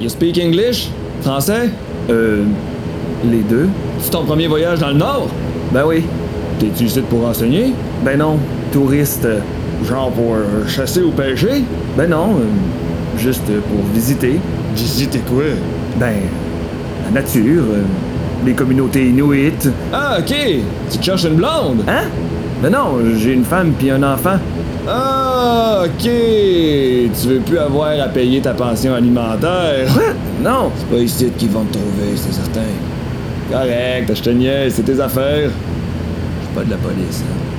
You 0.00 0.08
speak 0.08 0.38
English? 0.38 0.90
Français? 1.20 1.70
Euh. 2.10 2.44
Les 3.24 3.42
deux. 3.42 3.68
C'est 4.00 4.10
ton 4.10 4.24
premier 4.24 4.48
voyage 4.48 4.80
dans 4.80 4.88
le 4.88 4.94
Nord? 4.94 5.28
Ben 5.72 5.84
oui. 5.86 6.02
T'es-tu 6.58 6.84
ici 6.84 7.00
pour 7.08 7.24
enseigner? 7.24 7.72
Ben 8.04 8.18
non. 8.18 8.38
Touriste. 8.72 9.28
Genre 9.88 10.10
pour 10.12 10.36
chasser 10.68 11.02
ou 11.02 11.10
pêcher? 11.10 11.64
Ben 11.96 12.08
non, 12.08 12.36
juste 13.18 13.44
pour 13.44 13.84
visiter. 13.92 14.38
Visiter 14.74 15.18
quoi? 15.28 15.42
Ben, 15.96 16.14
la 17.04 17.20
nature, 17.20 17.62
euh, 17.70 17.82
les 18.46 18.52
communautés 18.52 19.08
inuites. 19.08 19.68
Ah, 19.92 20.16
ok! 20.20 20.34
Tu 20.90 20.98
te 20.98 21.04
cherches 21.04 21.24
une 21.24 21.34
blonde? 21.34 21.84
Hein? 21.88 22.04
Ben 22.62 22.70
non, 22.70 22.98
j'ai 23.18 23.32
une 23.32 23.44
femme 23.44 23.72
puis 23.78 23.90
un 23.90 24.02
enfant. 24.02 24.38
Ah, 24.88 25.82
ok! 25.84 26.02
Tu 26.02 27.28
veux 27.28 27.40
plus 27.40 27.58
avoir 27.58 27.90
à 28.00 28.08
payer 28.08 28.40
ta 28.40 28.54
pension 28.54 28.94
alimentaire? 28.94 29.88
Non! 30.42 30.70
C'est 30.76 30.88
pas 30.96 31.02
ici 31.02 31.30
qu'ils 31.36 31.50
vont 31.50 31.64
te 31.64 31.72
trouver, 31.74 32.16
c'est 32.16 32.32
certain. 32.32 32.60
Correct, 33.50 34.12
je 34.14 34.22
te 34.22 34.30
niaise, 34.30 34.74
c'est 34.76 34.84
tes 34.84 35.00
affaires. 35.00 35.50
Je 35.50 36.46
suis 36.46 36.54
pas 36.54 36.64
de 36.64 36.70
la 36.70 36.76
police, 36.76 37.22
hein. 37.22 37.51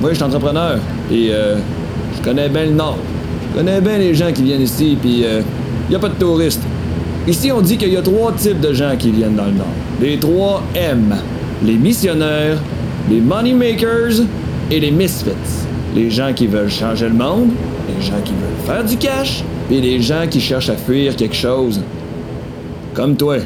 Moi, 0.00 0.10
je 0.10 0.14
suis 0.14 0.24
entrepreneur, 0.24 0.78
et 1.12 1.28
euh, 1.30 1.56
je 2.16 2.22
connais 2.22 2.48
bien 2.48 2.64
le 2.64 2.72
Nord. 2.72 2.98
Je 3.50 3.58
connais 3.58 3.80
bien 3.82 3.98
les 3.98 4.14
gens 4.14 4.32
qui 4.32 4.44
viennent 4.44 4.62
ici, 4.62 4.96
puis 5.00 5.24
euh, 5.24 5.42
y 5.90 5.94
a 5.94 5.98
pas 5.98 6.08
de 6.08 6.14
touristes. 6.14 6.62
Ici, 7.28 7.52
on 7.52 7.60
dit 7.60 7.76
qu'il 7.76 7.92
y 7.92 7.96
a 7.98 8.02
trois 8.02 8.32
types 8.32 8.60
de 8.60 8.72
gens 8.72 8.96
qui 8.98 9.10
viennent 9.10 9.36
dans 9.36 9.44
le 9.44 9.52
Nord. 9.52 9.66
Les 10.00 10.18
trois 10.18 10.62
M. 10.74 11.14
Les 11.62 11.74
missionnaires, 11.74 12.56
les 13.10 13.20
moneymakers 13.20 14.24
et 14.70 14.80
les 14.80 14.90
misfits. 14.90 15.30
Les 15.94 16.10
gens 16.10 16.32
qui 16.32 16.46
veulent 16.46 16.70
changer 16.70 17.08
le 17.08 17.14
monde, 17.14 17.50
les 17.94 18.02
gens 18.02 18.20
qui 18.24 18.32
veulent 18.32 18.66
faire 18.66 18.84
du 18.84 18.96
cash, 18.96 19.44
et 19.70 19.82
les 19.82 20.00
gens 20.00 20.26
qui 20.30 20.40
cherchent 20.40 20.70
à 20.70 20.76
fuir 20.76 21.14
quelque 21.14 21.36
chose. 21.36 21.80
Comme 22.94 23.16
toi. 23.16 23.36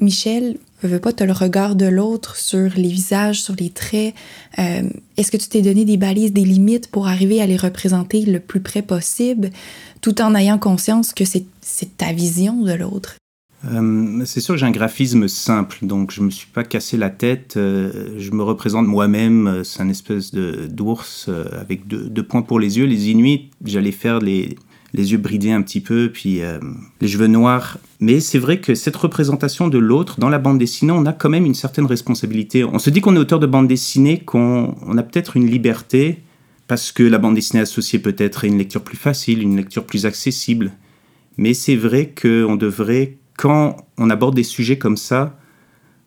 Michel, 0.00 0.56
je 0.82 0.88
veux 0.88 0.98
pas, 0.98 1.12
tu 1.12 1.26
le 1.26 1.32
regard 1.32 1.76
de 1.76 1.86
l'autre 1.86 2.36
sur 2.36 2.70
les 2.76 2.88
visages, 2.88 3.42
sur 3.42 3.54
les 3.54 3.70
traits. 3.70 4.14
Euh, 4.58 4.82
Est-ce 5.16 5.30
que 5.30 5.36
tu 5.36 5.48
t'es 5.48 5.62
donné 5.62 5.84
des 5.84 5.98
balises, 5.98 6.32
des 6.32 6.44
limites 6.44 6.90
pour 6.90 7.06
arriver 7.06 7.42
à 7.42 7.46
les 7.46 7.56
représenter 7.56 8.24
le 8.24 8.40
plus 8.40 8.60
près 8.60 8.82
possible, 8.82 9.50
tout 10.00 10.22
en 10.22 10.34
ayant 10.34 10.58
conscience 10.58 11.12
que 11.12 11.24
c'est 11.24 11.46
ta 11.98 12.12
vision 12.12 12.62
de 12.62 12.72
l'autre? 12.72 13.16
Euh, 13.70 14.22
c'est 14.24 14.40
sûr 14.40 14.54
que 14.54 14.60
j'ai 14.60 14.64
un 14.64 14.70
graphisme 14.70 15.28
simple, 15.28 15.80
donc 15.82 16.12
je 16.12 16.22
me 16.22 16.30
suis 16.30 16.48
pas 16.48 16.64
cassé 16.64 16.96
la 16.96 17.10
tête. 17.10 17.58
Euh, 17.58 18.14
je 18.16 18.30
me 18.30 18.42
représente 18.42 18.86
moi-même, 18.86 19.60
c'est 19.64 19.82
un 19.82 19.90
espèce 19.90 20.32
de 20.32 20.66
d'ours 20.66 21.28
avec 21.52 21.86
deux 21.86 22.22
points 22.22 22.40
pour 22.40 22.58
les 22.58 22.78
yeux. 22.78 22.86
Les 22.86 23.10
Inuits, 23.10 23.50
j'allais 23.66 23.92
faire 23.92 24.18
les, 24.18 24.56
les 24.92 25.12
yeux 25.12 25.18
bridés 25.18 25.52
un 25.52 25.62
petit 25.62 25.80
peu, 25.80 26.10
puis 26.12 26.42
euh, 26.42 26.58
les 27.00 27.08
cheveux 27.08 27.26
noirs. 27.26 27.78
Mais 28.00 28.20
c'est 28.20 28.38
vrai 28.38 28.60
que 28.60 28.74
cette 28.74 28.96
représentation 28.96 29.68
de 29.68 29.78
l'autre 29.78 30.18
dans 30.18 30.28
la 30.28 30.38
bande 30.38 30.58
dessinée, 30.58 30.92
on 30.92 31.06
a 31.06 31.12
quand 31.12 31.28
même 31.28 31.46
une 31.46 31.54
certaine 31.54 31.86
responsabilité. 31.86 32.64
On 32.64 32.78
se 32.78 32.90
dit 32.90 33.00
qu'on 33.00 33.14
est 33.14 33.18
auteur 33.18 33.38
de 33.38 33.46
bande 33.46 33.68
dessinée, 33.68 34.18
qu'on 34.20 34.74
on 34.84 34.98
a 34.98 35.02
peut-être 35.02 35.36
une 35.36 35.46
liberté, 35.46 36.20
parce 36.66 36.92
que 36.92 37.02
la 37.02 37.18
bande 37.18 37.34
dessinée 37.34 37.60
associée 37.60 37.98
peut-être 37.98 38.44
à 38.44 38.46
une 38.46 38.58
lecture 38.58 38.82
plus 38.82 38.96
facile, 38.96 39.42
une 39.42 39.56
lecture 39.56 39.84
plus 39.84 40.06
accessible. 40.06 40.72
Mais 41.36 41.54
c'est 41.54 41.76
vrai 41.76 42.12
qu'on 42.20 42.56
devrait, 42.56 43.18
quand 43.36 43.76
on 43.98 44.10
aborde 44.10 44.34
des 44.34 44.42
sujets 44.42 44.78
comme 44.78 44.96
ça, 44.96 45.36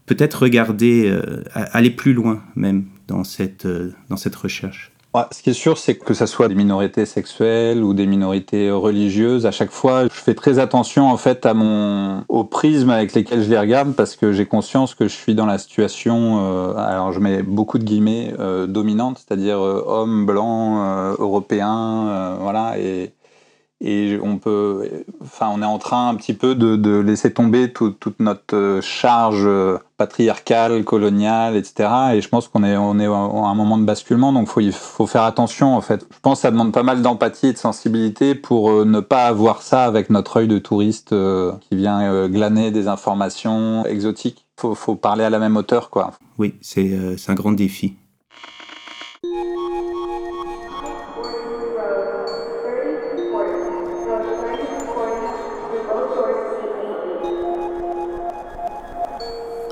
peut-être 0.06 0.44
regarder, 0.44 1.08
euh, 1.08 1.44
aller 1.54 1.90
plus 1.90 2.14
loin 2.14 2.44
même 2.56 2.86
dans 3.08 3.24
cette, 3.24 3.66
euh, 3.66 3.92
dans 4.10 4.18
cette 4.18 4.36
recherche. 4.36 4.92
Ouais, 5.16 5.22
ce 5.32 5.44
qui 5.44 5.52
est 5.52 5.54
sûr, 5.54 5.78
c'est 5.78 5.94
que 5.96 6.16
ce 6.16 6.26
soit 6.26 6.48
des 6.48 6.56
minorités 6.56 7.06
sexuelles 7.06 7.84
ou 7.84 7.94
des 7.94 8.08
minorités 8.08 8.72
religieuses, 8.72 9.46
à 9.46 9.52
chaque 9.52 9.70
fois, 9.70 10.06
je 10.06 10.10
fais 10.10 10.34
très 10.34 10.58
attention 10.58 11.06
en 11.08 11.18
fait 11.18 11.46
à 11.46 11.54
mon 11.54 12.24
au 12.30 12.44
prisme 12.44 12.90
avec 12.90 13.14
lesquels 13.14 13.44
je 13.44 13.50
les 13.50 13.60
regarde 13.60 13.94
parce 13.94 14.16
que 14.16 14.32
j'ai 14.32 14.48
conscience 14.48 14.96
que 14.96 15.08
je 15.08 15.14
suis 15.14 15.36
dans 15.36 15.46
la 15.46 15.60
situation, 15.60 16.40
euh, 16.42 16.74
alors 16.78 17.12
je 17.12 17.20
mets 17.20 17.44
beaucoup 17.44 17.78
de 17.78 17.84
guillemets 17.84 18.34
euh, 18.40 18.66
dominante, 18.66 19.20
c'est-à-dire 19.20 19.60
euh, 19.60 19.84
homme 19.86 20.26
blanc, 20.26 20.84
euh, 20.84 21.16
européen, 21.20 22.08
euh, 22.08 22.38
voilà, 22.40 22.80
et 22.80 23.14
et 23.86 24.18
on 24.24 24.38
peut, 24.38 24.90
enfin, 25.22 25.50
on 25.54 25.62
est 25.62 25.66
en 25.66 25.78
train 25.78 26.08
un 26.10 26.16
petit 26.16 26.34
peu 26.34 26.56
de, 26.56 27.00
laisser 27.00 27.34
tomber 27.34 27.74
tout- 27.74 27.92
toute 27.92 28.20
notre 28.22 28.56
euh, 28.56 28.82
charge 28.82 29.44
euh, 29.46 29.78
patriarcale, 29.98 30.84
coloniale, 30.86 31.58
etc. 31.58 31.90
Et 32.14 32.22
je 32.22 32.30
pense 32.30 32.48
qu'on 32.48 32.64
est, 32.64 32.78
on 32.78 32.98
est 33.00 33.06
à 33.06 33.10
un 33.10 33.56
moment 33.56 33.78
de 33.78 33.84
basculement, 33.84 34.32
donc 34.32 34.50
il 34.58 34.72
faut 34.72 35.06
faire 35.06 35.24
attention 35.24 35.76
en 35.76 35.82
fait. 35.82 36.06
Je 36.12 36.20
pense 36.22 36.40
que 36.40 36.42
ça 36.44 36.52
demande 36.52 36.72
pas 36.72 36.84
mal 36.84 37.02
d'empathie 37.02 37.48
et 37.48 37.54
de 37.54 37.58
sensibilité 37.58 38.36
pour 38.36 38.72
euh, 38.72 38.86
ne 38.86 39.02
pas 39.02 39.26
avoir 39.26 39.62
ça 39.62 39.84
avec 39.84 40.10
notre 40.10 40.38
œil 40.38 40.48
de 40.48 40.60
touriste 40.60 41.14
qui 41.62 41.76
vient 41.76 42.28
glaner 42.28 42.72
des 42.72 42.88
informations 42.88 43.86
exotiques. 43.86 44.46
Faut, 44.60 44.76
faut 44.76 44.96
parler 44.96 45.24
à 45.26 45.30
la 45.30 45.40
même 45.40 45.58
hauteur, 45.58 45.90
quoi. 45.90 46.12
Oui, 46.38 46.56
c'est 46.62 46.96
un 47.28 47.34
grand 47.34 47.52
défi. 47.52 47.96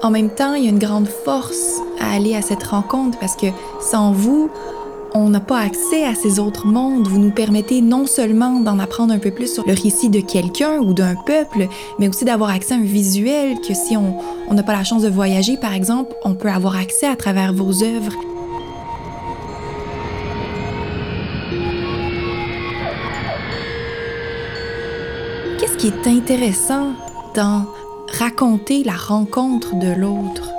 En 0.03 0.09
même 0.09 0.31
temps, 0.31 0.55
il 0.55 0.63
y 0.63 0.67
a 0.67 0.71
une 0.71 0.79
grande 0.79 1.07
force 1.07 1.79
à 1.99 2.15
aller 2.15 2.35
à 2.35 2.41
cette 2.41 2.63
rencontre 2.63 3.19
parce 3.19 3.35
que 3.35 3.47
sans 3.79 4.11
vous, 4.11 4.49
on 5.13 5.29
n'a 5.29 5.39
pas 5.39 5.59
accès 5.59 6.03
à 6.03 6.15
ces 6.15 6.39
autres 6.39 6.65
mondes. 6.65 7.07
Vous 7.07 7.19
nous 7.19 7.29
permettez 7.29 7.81
non 7.81 8.07
seulement 8.07 8.59
d'en 8.61 8.79
apprendre 8.79 9.13
un 9.13 9.19
peu 9.19 9.29
plus 9.29 9.53
sur 9.53 9.63
le 9.67 9.73
récit 9.73 10.09
de 10.09 10.19
quelqu'un 10.19 10.79
ou 10.79 10.95
d'un 10.95 11.13
peuple, 11.13 11.67
mais 11.99 12.07
aussi 12.07 12.25
d'avoir 12.25 12.49
accès 12.49 12.73
à 12.73 12.77
un 12.77 12.81
visuel 12.81 13.61
que 13.61 13.75
si 13.75 13.95
on 13.95 14.15
n'a 14.51 14.63
pas 14.63 14.73
la 14.73 14.83
chance 14.83 15.03
de 15.03 15.09
voyager, 15.09 15.55
par 15.57 15.73
exemple, 15.73 16.15
on 16.23 16.33
peut 16.33 16.49
avoir 16.49 16.77
accès 16.77 17.05
à 17.05 17.15
travers 17.15 17.53
vos 17.53 17.83
œuvres. 17.83 18.15
Qu'est-ce 25.59 25.77
qui 25.77 25.87
est 25.87 26.07
intéressant 26.07 26.93
dans 27.35 27.67
raconter 28.17 28.83
la 28.83 28.95
rencontre 28.95 29.75
de 29.75 29.93
l'autre? 29.99 30.49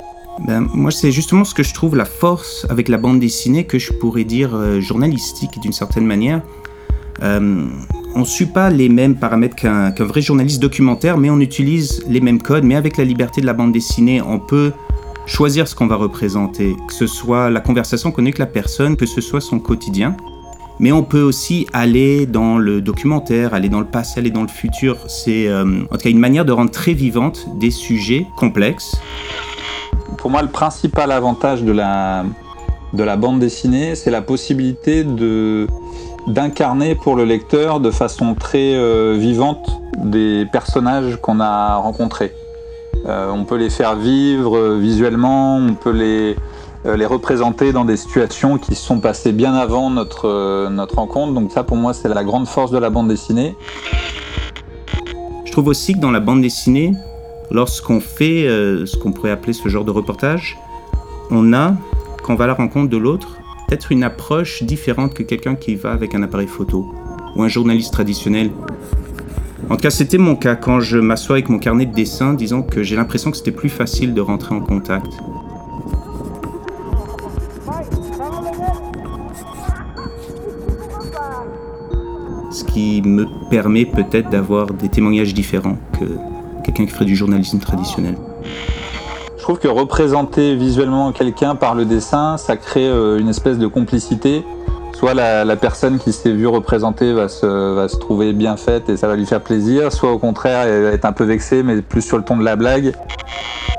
Ben, 0.45 0.67
moi, 0.73 0.91
c'est 0.91 1.11
justement 1.11 1.43
ce 1.43 1.53
que 1.53 1.63
je 1.63 1.73
trouve 1.73 1.95
la 1.95 2.05
force 2.05 2.65
avec 2.69 2.89
la 2.89 2.97
bande 2.97 3.19
dessinée 3.19 3.65
que 3.65 3.77
je 3.77 3.93
pourrais 3.93 4.23
dire 4.23 4.55
euh, 4.55 4.81
journalistique 4.81 5.59
d'une 5.59 5.73
certaine 5.73 6.05
manière. 6.05 6.41
Euh, 7.21 7.67
on 8.15 8.19
ne 8.19 8.25
suit 8.25 8.47
pas 8.47 8.69
les 8.69 8.89
mêmes 8.89 9.15
paramètres 9.15 9.55
qu'un 9.55 9.91
vrai 9.99 10.21
journaliste 10.21 10.61
documentaire, 10.61 11.17
mais 11.17 11.29
on 11.29 11.39
utilise 11.39 12.03
les 12.07 12.21
mêmes 12.21 12.41
codes. 12.41 12.63
Mais 12.63 12.75
avec 12.75 12.97
la 12.97 13.03
liberté 13.03 13.41
de 13.41 13.45
la 13.45 13.53
bande 13.53 13.71
dessinée, 13.71 14.21
on 14.21 14.39
peut 14.39 14.71
choisir 15.25 15.67
ce 15.67 15.75
qu'on 15.75 15.87
va 15.87 15.95
représenter, 15.95 16.75
que 16.87 16.93
ce 16.93 17.07
soit 17.07 17.49
la 17.49 17.59
conversation 17.59 18.11
qu'on 18.11 18.23
a 18.23 18.25
avec 18.25 18.39
la 18.39 18.45
personne, 18.45 18.97
que 18.97 19.05
ce 19.05 19.21
soit 19.21 19.41
son 19.41 19.59
quotidien. 19.59 20.17
Mais 20.79 20.91
on 20.91 21.03
peut 21.03 21.21
aussi 21.21 21.67
aller 21.73 22.25
dans 22.25 22.57
le 22.57 22.81
documentaire, 22.81 23.53
aller 23.53 23.69
dans 23.69 23.79
le 23.79 23.85
passé, 23.85 24.19
aller 24.19 24.31
dans 24.31 24.41
le 24.41 24.47
futur. 24.47 24.97
C'est 25.07 25.47
euh, 25.47 25.83
en 25.91 25.95
tout 25.95 26.03
cas 26.03 26.09
une 26.09 26.19
manière 26.19 26.45
de 26.45 26.51
rendre 26.51 26.71
très 26.71 26.93
vivante 26.93 27.47
des 27.59 27.71
sujets 27.71 28.25
complexes 28.37 28.95
Pour 30.17 30.31
moi, 30.31 30.41
le 30.41 30.49
principal 30.49 31.11
avantage 31.11 31.63
de 31.63 31.71
la, 31.71 32.25
de 32.93 33.03
la 33.03 33.15
bande 33.17 33.39
dessinée, 33.39 33.95
c'est 33.95 34.11
la 34.11 34.21
possibilité 34.21 35.03
de 35.03 35.67
d'incarner 36.25 36.95
pour 36.95 37.17
le 37.17 37.25
lecteur 37.25 37.81
de 37.81 37.91
façon 37.91 38.33
très 38.33 38.75
euh, 38.75 39.17
vivante 39.19 39.81
des 39.97 40.45
personnages 40.49 41.17
qu'on 41.17 41.41
a 41.41 41.75
rencontrés. 41.75 42.31
Euh, 43.05 43.29
on 43.29 43.43
peut 43.43 43.57
les 43.57 43.69
faire 43.69 43.97
vivre 43.97 44.75
visuellement, 44.75 45.57
on 45.57 45.73
peut 45.73 45.91
les, 45.91 46.37
les 46.85 47.05
représenter 47.05 47.71
dans 47.71 47.85
des 47.85 47.97
situations 47.97 48.57
qui 48.57 48.75
se 48.75 48.83
sont 48.83 48.99
passées 48.99 49.31
bien 49.31 49.53
avant 49.53 49.89
notre, 49.89 50.27
euh, 50.27 50.69
notre 50.69 50.95
rencontre. 50.95 51.33
Donc 51.33 51.51
ça, 51.51 51.63
pour 51.63 51.77
moi, 51.77 51.93
c'est 51.93 52.09
la 52.09 52.23
grande 52.23 52.47
force 52.47 52.71
de 52.71 52.77
la 52.77 52.89
bande 52.89 53.07
dessinée. 53.07 53.55
Je 55.45 55.51
trouve 55.51 55.67
aussi 55.67 55.93
que 55.93 55.99
dans 55.99 56.11
la 56.11 56.19
bande 56.19 56.41
dessinée, 56.41 56.93
lorsqu'on 57.51 57.99
fait 57.99 58.47
euh, 58.47 58.85
ce 58.85 58.97
qu'on 58.97 59.11
pourrait 59.11 59.31
appeler 59.31 59.53
ce 59.53 59.69
genre 59.69 59.85
de 59.85 59.91
reportage, 59.91 60.57
on 61.31 61.53
a, 61.53 61.73
quand 62.21 62.33
on 62.33 62.35
va 62.35 62.45
à 62.45 62.47
la 62.47 62.53
rencontre 62.53 62.89
de 62.89 62.97
l'autre, 62.97 63.37
peut-être 63.67 63.91
une 63.91 64.03
approche 64.03 64.63
différente 64.63 65.13
que 65.13 65.23
quelqu'un 65.23 65.55
qui 65.55 65.75
va 65.75 65.91
avec 65.91 66.15
un 66.15 66.23
appareil 66.23 66.47
photo 66.47 66.93
ou 67.35 67.43
un 67.43 67.47
journaliste 67.47 67.93
traditionnel. 67.93 68.51
En 69.69 69.75
tout 69.75 69.83
cas, 69.83 69.89
c'était 69.89 70.17
mon 70.17 70.35
cas 70.35 70.55
quand 70.55 70.81
je 70.81 70.97
m'assois 70.97 71.37
avec 71.37 71.47
mon 71.47 71.59
carnet 71.59 71.85
de 71.85 71.93
dessin, 71.93 72.33
disons 72.33 72.63
que 72.63 72.83
j'ai 72.83 72.97
l'impression 72.97 73.31
que 73.31 73.37
c'était 73.37 73.51
plus 73.51 73.69
facile 73.69 74.13
de 74.13 74.19
rentrer 74.19 74.53
en 74.53 74.59
contact. 74.59 75.07
Qui 82.73 83.01
me 83.03 83.25
permet 83.49 83.85
peut-être 83.85 84.29
d'avoir 84.29 84.67
des 84.67 84.89
témoignages 84.89 85.33
différents 85.33 85.77
que 85.99 86.05
quelqu'un 86.63 86.85
qui 86.85 86.91
ferait 86.91 87.05
du 87.05 87.15
journalisme 87.15 87.59
traditionnel. 87.59 88.15
Je 89.37 89.43
trouve 89.43 89.59
que 89.59 89.67
représenter 89.67 90.55
visuellement 90.55 91.11
quelqu'un 91.11 91.55
par 91.55 91.75
le 91.75 91.85
dessin, 91.85 92.37
ça 92.37 92.55
crée 92.55 92.87
euh, 92.87 93.19
une 93.19 93.27
espèce 93.27 93.57
de 93.57 93.67
complicité 93.67 94.43
soit 95.03 95.13
la, 95.13 95.55
personne 95.57 95.99
qui 95.99 96.13
s'est 96.13 96.31
vue 96.31 96.47
représentée 96.47 97.11
va 97.11 97.27
se, 97.27 97.97
trouver 97.97 98.31
bien 98.31 98.55
faite 98.55 98.89
et 98.89 98.95
ça 98.95 99.07
va 99.09 99.17
lui 99.17 99.25
faire 99.25 99.41
plaisir, 99.41 99.91
soit 99.91 100.11
au 100.11 100.17
contraire 100.17 100.65
elle 100.65 100.85
être 100.93 101.03
un 101.03 101.11
peu 101.11 101.25
vexée 101.25 101.61
mais 101.61 101.81
plus 101.81 102.01
sur 102.01 102.17
le 102.17 102.23
ton 102.23 102.37
de 102.37 102.45
la 102.45 102.55
blague. 102.55 102.93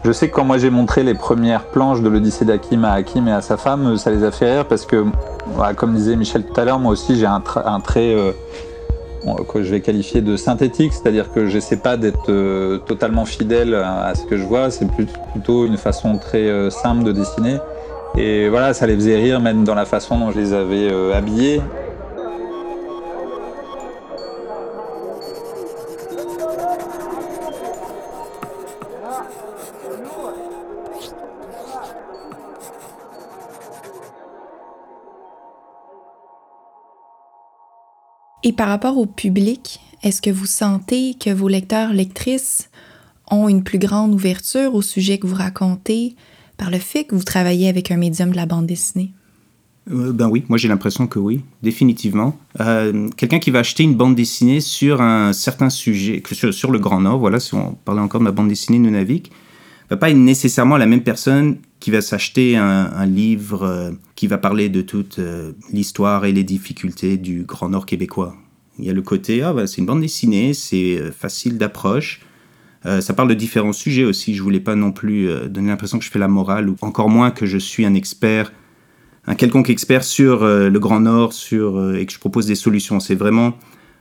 Je 0.04 0.12
sais 0.12 0.28
que 0.28 0.34
quand 0.34 0.44
moi 0.44 0.58
j'ai 0.58 0.68
montré 0.68 1.02
les 1.02 1.14
premières 1.14 1.64
planches 1.64 2.02
de 2.02 2.10
l'Odyssée 2.10 2.44
d'Hakim 2.44 2.84
à 2.84 2.92
Hakim 2.92 3.26
et 3.26 3.32
à 3.32 3.40
sa 3.40 3.56
femme, 3.56 3.96
ça 3.96 4.10
les 4.10 4.22
a 4.22 4.30
fait 4.30 4.52
rire 4.52 4.66
parce 4.66 4.84
que, 4.84 5.02
voilà, 5.54 5.72
comme 5.72 5.94
disait 5.94 6.14
Michel 6.14 6.44
tout 6.44 6.60
à 6.60 6.66
l'heure, 6.66 6.78
moi 6.78 6.92
aussi 6.92 7.18
j'ai 7.18 7.24
un, 7.24 7.42
un 7.64 7.80
trait 7.80 8.14
euh, 8.14 8.32
que 9.48 9.62
je 9.62 9.70
vais 9.70 9.80
qualifier 9.80 10.20
de 10.20 10.36
synthétique, 10.36 10.92
c'est-à-dire 10.92 11.32
que 11.32 11.46
j'essaie 11.46 11.76
pas 11.76 11.96
d'être 11.96 12.30
euh, 12.30 12.78
totalement 12.78 13.24
fidèle 13.24 13.74
à, 13.74 14.14
ce 14.14 14.24
que 14.24 14.36
je 14.36 14.44
vois, 14.44 14.70
c'est 14.70 14.86
plutôt 15.32 15.66
une 15.66 15.76
façon 15.76 16.18
très 16.18 16.46
euh, 16.46 16.70
simple 16.70 17.04
de 17.04 17.12
dessiner. 17.12 17.58
Et 18.16 18.48
voilà, 18.48 18.74
ça 18.74 18.86
les 18.86 18.94
faisait 18.94 19.16
rire 19.16 19.40
même 19.40 19.64
dans 19.64 19.74
la 19.74 19.86
façon 19.86 20.18
dont 20.18 20.30
je 20.30 20.38
les 20.38 20.52
avais 20.52 20.88
euh, 20.90 21.14
habillés. 21.14 21.60
Et 38.44 38.52
par 38.52 38.68
rapport 38.68 38.98
au 38.98 39.06
public, 39.06 39.80
est-ce 40.02 40.20
que 40.20 40.30
vous 40.30 40.44
sentez 40.46 41.14
que 41.14 41.30
vos 41.30 41.48
lecteurs, 41.48 41.94
lectrices 41.94 42.68
ont 43.30 43.48
une 43.48 43.64
plus 43.64 43.78
grande 43.78 44.12
ouverture 44.12 44.74
au 44.74 44.82
sujet 44.82 45.16
que 45.16 45.26
vous 45.26 45.34
racontez 45.34 46.14
par 46.58 46.70
le 46.70 46.78
fait 46.78 47.04
que 47.04 47.14
vous 47.14 47.24
travaillez 47.24 47.68
avec 47.70 47.90
un 47.90 47.96
médium 47.96 48.30
de 48.30 48.36
la 48.36 48.44
bande 48.44 48.66
dessinée? 48.66 49.12
Euh, 49.90 50.12
ben 50.12 50.28
oui, 50.28 50.44
moi 50.48 50.58
j'ai 50.58 50.68
l'impression 50.68 51.06
que 51.06 51.18
oui, 51.18 51.40
définitivement. 51.62 52.38
Euh, 52.60 53.08
Quelqu'un 53.16 53.38
qui 53.38 53.50
va 53.50 53.60
acheter 53.60 53.82
une 53.82 53.94
bande 53.94 54.14
dessinée 54.14 54.60
sur 54.60 55.00
un 55.00 55.32
certain 55.32 55.70
sujet, 55.70 56.22
sur, 56.32 56.52
sur 56.52 56.70
le 56.70 56.78
Grand 56.78 57.00
Nord, 57.00 57.18
voilà, 57.18 57.40
si 57.40 57.54
on 57.54 57.72
parlait 57.84 58.02
encore 58.02 58.20
de 58.20 58.24
ma 58.24 58.32
bande 58.32 58.48
dessinée 58.48 58.78
Nunavik, 58.78 59.32
va 59.90 59.96
pas 59.96 60.10
être 60.10 60.16
nécessairement 60.16 60.76
la 60.76 60.86
même 60.86 61.02
personne 61.02 61.58
qui 61.80 61.90
va 61.90 62.00
s'acheter 62.00 62.56
un, 62.56 63.04
livre 63.04 63.62
euh, 63.62 63.90
qui 64.14 64.26
va 64.26 64.38
parler 64.38 64.70
de 64.70 64.80
toute 64.80 65.18
euh, 65.18 65.52
l'histoire 65.70 66.24
et 66.24 66.32
les 66.32 66.42
difficultés 66.42 67.18
du 67.18 67.42
Grand 67.42 67.68
Nord 67.68 67.84
québécois. 67.84 68.34
Il 68.78 68.86
y 68.86 68.90
a 68.90 68.94
le 68.94 69.02
côté, 69.02 69.42
ah 69.42 69.52
ben, 69.52 69.66
c'est 69.66 69.78
une 69.78 69.86
bande 69.86 70.00
dessinée, 70.00 70.54
c'est 70.54 70.98
euh, 70.98 71.12
facile 71.12 71.58
d'approche. 71.58 72.20
Ça 73.00 73.14
parle 73.14 73.30
de 73.30 73.34
différents 73.34 73.72
sujets 73.72 74.04
aussi. 74.04 74.34
Je 74.34 74.42
voulais 74.42 74.60
pas 74.60 74.74
non 74.74 74.92
plus 74.92 75.26
donner 75.48 75.68
l'impression 75.68 75.98
que 75.98 76.04
je 76.04 76.10
fais 76.10 76.18
la 76.18 76.28
morale, 76.28 76.68
ou 76.68 76.76
encore 76.82 77.08
moins 77.08 77.30
que 77.30 77.46
je 77.46 77.56
suis 77.56 77.86
un 77.86 77.94
expert 77.94 78.52
un 79.26 79.34
quelconque 79.36 79.70
expert 79.70 80.04
sur 80.04 80.44
le 80.44 80.78
Grand 80.78 81.00
Nord 81.00 81.32
sur, 81.32 81.96
et 81.96 82.04
que 82.04 82.12
je 82.12 82.18
propose 82.18 82.44
des 82.44 82.54
solutions. 82.54 83.00
C'est 83.00 83.14
vraiment 83.14 83.54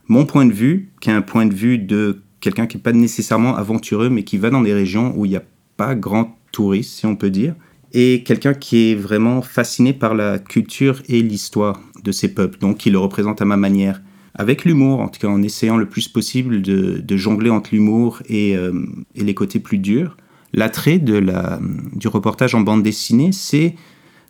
mon 0.10 0.26
point 0.26 0.46
de 0.46 0.52
vue, 0.52 0.92
qui 1.00 1.10
est 1.10 1.14
un 1.14 1.22
point 1.22 1.46
de 1.46 1.54
vue 1.54 1.78
de 1.78 2.24
quelqu'un 2.42 2.68
qui 2.68 2.76
n'est 2.76 2.84
pas 2.84 2.92
nécessairement 2.92 3.56
aventureux, 3.56 4.10
mais 4.10 4.24
qui 4.24 4.38
va 4.38 4.50
dans 4.50 4.62
des 4.62 4.74
régions 4.74 5.14
où 5.16 5.24
il 5.24 5.30
n'y 5.30 5.38
a 5.38 5.44
pas 5.78 5.96
grand 5.96 6.38
tourisme, 6.52 6.92
si 7.00 7.06
on 7.06 7.16
peut 7.16 7.30
dire, 7.30 7.56
et 7.94 8.24
quelqu'un 8.24 8.54
qui 8.54 8.92
est 8.92 8.96
vraiment 8.96 9.42
fasciné 9.42 9.94
par 9.94 10.16
la 10.16 10.40
culture 10.40 11.02
et 11.08 11.22
l'histoire 11.22 11.80
de 12.04 12.12
ces 12.12 12.34
peuples, 12.34 12.58
donc 12.60 12.78
qui 12.78 12.90
le 12.90 12.98
représente 12.98 13.42
à 13.42 13.46
ma 13.46 13.58
manière. 13.58 14.02
Avec 14.36 14.66
l'humour, 14.66 15.00
en 15.00 15.10
tout 15.10 15.20
cas 15.20 15.28
en 15.28 15.44
essayant 15.44 15.78
le 15.78 15.86
plus 15.86 16.08
possible 16.08 16.64
de, 16.64 17.18
jongler 17.18 17.52
entre 17.52 17.70
l'humour 17.72 18.24
et, 18.28 18.58
euh, 18.58 18.74
et 19.14 19.24
les 19.24 19.36
côtés 19.36 19.60
plus 19.60 19.78
durs. 19.78 20.18
L'attrait 20.54 20.98
de 20.98 21.16
la, 21.16 21.60
du 21.94 22.08
reportage 22.08 22.56
en 22.56 22.62
bande 22.62 22.82
dessinée, 22.82 23.32
c'est 23.32 23.76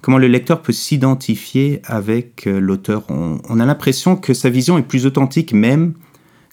comment 0.02 0.18
le 0.18 0.28
lecteur 0.28 0.62
peut 0.62 0.74
s'identifier 0.74 1.82
avec 1.86 2.48
euh, 2.48 2.60
l'auteur. 2.60 3.06
On, 3.10 3.60
a 3.60 3.66
l'impression 3.66 4.18
que 4.18 4.34
sa 4.34 4.50
vision 4.50 4.78
est 4.78 4.84
plus 4.84 5.06
authentique 5.06 5.54
même 5.54 5.94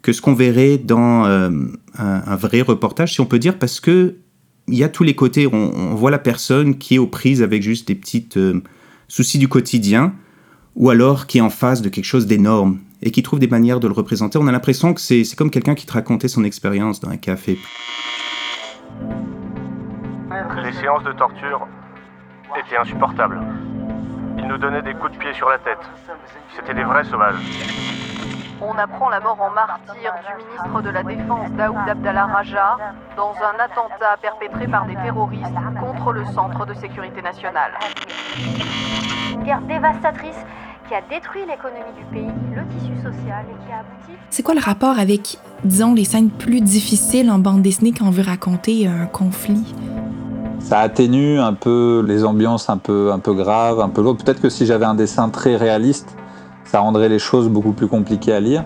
que 0.02 0.12
ce 0.12 0.22
qu'on 0.22 0.34
verrait 0.34 0.78
dans 0.78 1.26
euh, 1.26 1.50
un 1.98 2.36
vrai 2.36 2.62
reportage, 2.62 3.14
si 3.14 3.20
on 3.20 3.26
peut 3.26 3.38
dire, 3.38 3.58
parce 3.58 3.80
que 3.80 4.16
il 4.70 4.78
y 4.78 4.84
a 4.84 4.88
tous 4.88 5.02
les 5.02 5.14
côtés. 5.14 5.46
On, 5.46 5.94
voit 5.94 6.10
la 6.10 6.18
personne 6.18 6.78
qui 6.78 6.94
est 6.94 6.98
aux 6.98 7.06
prises 7.06 7.42
avec 7.42 7.62
juste 7.62 7.88
des 7.88 7.94
petites 7.94 8.36
euh, 8.36 8.62
soucis 9.08 9.38
du 9.38 9.48
quotidien, 9.48 10.14
ou 10.76 10.90
alors 10.90 11.26
qui 11.26 11.38
est 11.38 11.42
en 11.42 11.50
face 11.50 11.82
de 11.82 11.88
quelque 11.88 12.04
chose 12.04 12.26
d'énorme 12.26 12.78
et 13.02 13.10
qui 13.10 13.22
trouve 13.22 13.38
des 13.38 13.48
manières 13.48 13.80
de 13.80 13.88
le 13.88 13.94
représenter. 13.94 14.38
On 14.38 14.46
a 14.46 14.52
l'impression 14.52 14.94
que 14.94 15.00
c'est 15.00 15.24
comme 15.36 15.50
quelqu'un 15.50 15.74
qui 15.74 15.86
te 15.86 15.92
racontait 15.92 16.28
son 16.28 16.44
expérience 16.44 17.00
dans 17.00 17.08
un 17.08 17.16
café. 17.16 17.58
Les 20.62 20.72
séances 20.72 21.04
de 21.04 21.12
torture 21.12 21.66
étaient 22.58 22.76
insupportables. 22.76 23.40
Ils 24.38 24.46
nous 24.46 24.58
donnaient 24.58 24.82
des 24.82 24.94
coups 24.94 25.12
de 25.12 25.18
pied 25.18 25.32
sur 25.34 25.48
la 25.48 25.58
tête. 25.58 25.78
C'était 26.56 26.74
des 26.74 26.84
vrais 26.84 27.04
sauvages. 27.04 27.36
On 28.62 28.76
apprend 28.76 29.08
la 29.08 29.20
mort 29.20 29.38
en 29.40 29.50
martyr 29.54 30.12
du 30.12 30.44
ministre 30.44 30.82
de 30.82 30.90
la 30.90 31.02
Défense 31.02 31.50
Daoud 31.56 31.88
Abdallah 31.88 32.26
Raja 32.26 32.76
dans 33.16 33.32
un 33.32 33.58
attentat 33.58 34.18
perpétré 34.20 34.68
par 34.68 34.84
des 34.84 34.96
terroristes 34.96 35.54
contre 35.80 36.12
le 36.12 36.26
Centre 36.26 36.66
de 36.66 36.74
sécurité 36.74 37.22
nationale. 37.22 37.72
Une 39.32 39.42
guerre 39.44 39.62
dévastatrice 39.62 40.36
qui 40.86 40.94
a 40.94 41.00
détruit 41.08 41.42
l'économie 41.48 41.94
du 41.96 42.04
pays, 42.12 42.34
le 42.54 42.66
tissu 42.68 42.94
social 43.02 43.46
et 43.48 43.66
qui 43.66 43.72
a 43.72 43.78
abouti 43.78 44.20
C'est 44.28 44.42
quoi 44.42 44.54
le 44.54 44.60
rapport 44.60 44.98
avec, 44.98 45.38
disons, 45.64 45.94
les 45.94 46.04
scènes 46.04 46.30
plus 46.30 46.60
difficiles 46.60 47.30
en 47.30 47.38
bande 47.38 47.62
dessinée 47.62 47.92
quand 47.92 48.08
on 48.08 48.10
veut 48.10 48.24
raconter 48.24 48.86
un 48.86 49.06
conflit? 49.06 49.74
Ça 50.58 50.80
atténue 50.80 51.40
un 51.40 51.54
peu 51.54 52.04
les 52.06 52.26
ambiances 52.26 52.68
un 52.68 52.76
peu, 52.76 53.10
un 53.10 53.20
peu 53.20 53.32
graves, 53.32 53.80
un 53.80 53.88
peu 53.88 54.02
lourdes. 54.02 54.22
Peut-être 54.22 54.42
que 54.42 54.50
si 54.50 54.66
j'avais 54.66 54.84
un 54.84 54.94
dessin 54.94 55.30
très 55.30 55.56
réaliste, 55.56 56.14
ça 56.70 56.78
rendrait 56.78 57.08
les 57.08 57.18
choses 57.18 57.48
beaucoup 57.48 57.72
plus 57.72 57.88
compliquées 57.88 58.32
à 58.32 58.38
lire. 58.38 58.62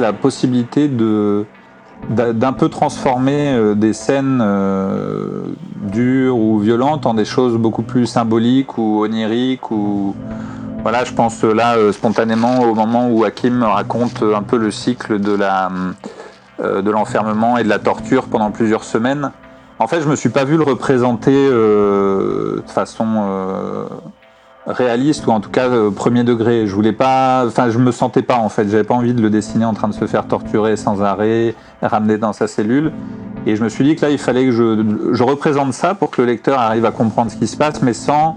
La 0.00 0.12
possibilité 0.12 0.88
d'un 0.88 2.52
peu 2.52 2.68
transformer 2.68 3.52
euh, 3.52 3.74
des 3.76 3.92
scènes 3.92 4.40
euh, 4.42 5.42
dures 5.92 6.36
ou 6.36 6.58
violentes 6.58 7.06
en 7.06 7.14
des 7.14 7.24
choses 7.24 7.56
beaucoup 7.56 7.82
plus 7.82 8.06
symboliques 8.06 8.76
ou 8.76 9.04
oniriques 9.04 9.70
ou 9.70 10.16
voilà 10.82 11.04
je 11.04 11.12
pense 11.12 11.44
euh, 11.44 11.52
là 11.52 11.76
spontanément 11.92 12.62
au 12.62 12.74
moment 12.74 13.08
où 13.08 13.22
Hakim 13.22 13.62
raconte 13.62 14.22
un 14.22 14.42
peu 14.42 14.56
le 14.56 14.72
cycle 14.72 15.20
de 15.20 16.90
l'enfermement 16.90 17.56
et 17.56 17.62
de 17.62 17.68
la 17.68 17.78
torture 17.78 18.24
pendant 18.26 18.50
plusieurs 18.50 18.82
semaines. 18.82 19.30
En 19.80 19.86
fait, 19.86 20.00
je 20.00 20.08
me 20.08 20.16
suis 20.16 20.28
pas 20.28 20.44
vu 20.44 20.56
le 20.56 20.64
représenter 20.64 21.32
euh, 21.32 22.62
de 22.66 22.70
façon 22.70 23.06
euh, 23.06 23.84
réaliste 24.66 25.24
ou 25.28 25.30
en 25.30 25.38
tout 25.38 25.50
cas 25.50 25.68
euh, 25.68 25.90
premier 25.92 26.24
degré. 26.24 26.66
Je 26.66 26.74
voulais 26.74 26.92
pas, 26.92 27.44
enfin, 27.46 27.70
je 27.70 27.78
me 27.78 27.92
sentais 27.92 28.22
pas 28.22 28.38
en 28.38 28.48
fait. 28.48 28.68
J'avais 28.68 28.82
pas 28.82 28.94
envie 28.94 29.14
de 29.14 29.22
le 29.22 29.30
dessiner 29.30 29.64
en 29.64 29.74
train 29.74 29.86
de 29.86 29.94
se 29.94 30.06
faire 30.06 30.26
torturer 30.26 30.76
sans 30.76 31.00
arrêt, 31.02 31.54
ramener 31.80 32.18
dans 32.18 32.32
sa 32.32 32.48
cellule. 32.48 32.92
Et 33.46 33.54
je 33.54 33.62
me 33.62 33.68
suis 33.68 33.84
dit 33.84 33.94
que 33.94 34.04
là, 34.04 34.10
il 34.10 34.18
fallait 34.18 34.46
que 34.46 34.50
je, 34.50 35.22
représente 35.22 35.72
ça 35.72 35.94
pour 35.94 36.10
que 36.10 36.22
le 36.22 36.26
lecteur 36.26 36.58
arrive 36.58 36.84
à 36.84 36.90
comprendre 36.90 37.30
ce 37.30 37.36
qui 37.36 37.46
se 37.46 37.56
passe, 37.56 37.80
mais 37.80 37.92
sans 37.92 38.36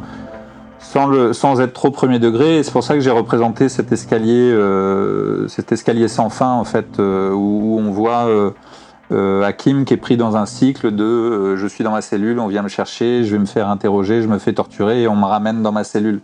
sans, 0.80 1.62
être 1.62 1.74
trop 1.74 1.90
premier 1.90 2.20
degré. 2.20 2.60
Et 2.60 2.64
c'est 2.64 2.72
pour 2.72 2.84
ça 2.84 2.94
que 2.94 3.00
j'ai 3.00 3.12
représenté 3.12 3.68
cet 3.68 3.92
escalier, 3.92 4.56
cet 5.48 5.72
escalier 5.72 6.08
sans 6.08 6.30
fin 6.30 6.52
en 6.52 6.66
fait, 6.66 7.00
où 7.00 7.80
on 7.80 7.92
voit 7.92 8.28
euh, 9.12 9.44
Hakim 9.44 9.84
qui 9.86 9.94
est 9.94 9.98
pris 9.98 10.16
dans 10.16 10.38
un 10.38 10.46
cycle 10.46 10.96
de 10.96 11.04
euh, 11.04 11.58
je 11.58 11.68
suis 11.68 11.84
dans 11.84 11.92
ma 11.92 12.02
cellule, 12.02 12.40
on 12.40 12.48
vient 12.48 12.62
me 12.62 12.70
chercher, 12.70 13.24
je 13.24 13.32
vais 13.32 13.40
me 13.40 13.46
faire 13.46 13.68
interroger, 13.70 14.22
je 14.22 14.28
me 14.28 14.40
fais 14.40 14.54
torturer 14.54 15.04
et 15.04 15.08
on 15.08 15.16
me 15.16 15.26
ramène 15.26 15.62
dans 15.62 15.72
ma 15.72 15.84
cellule. 15.84 16.22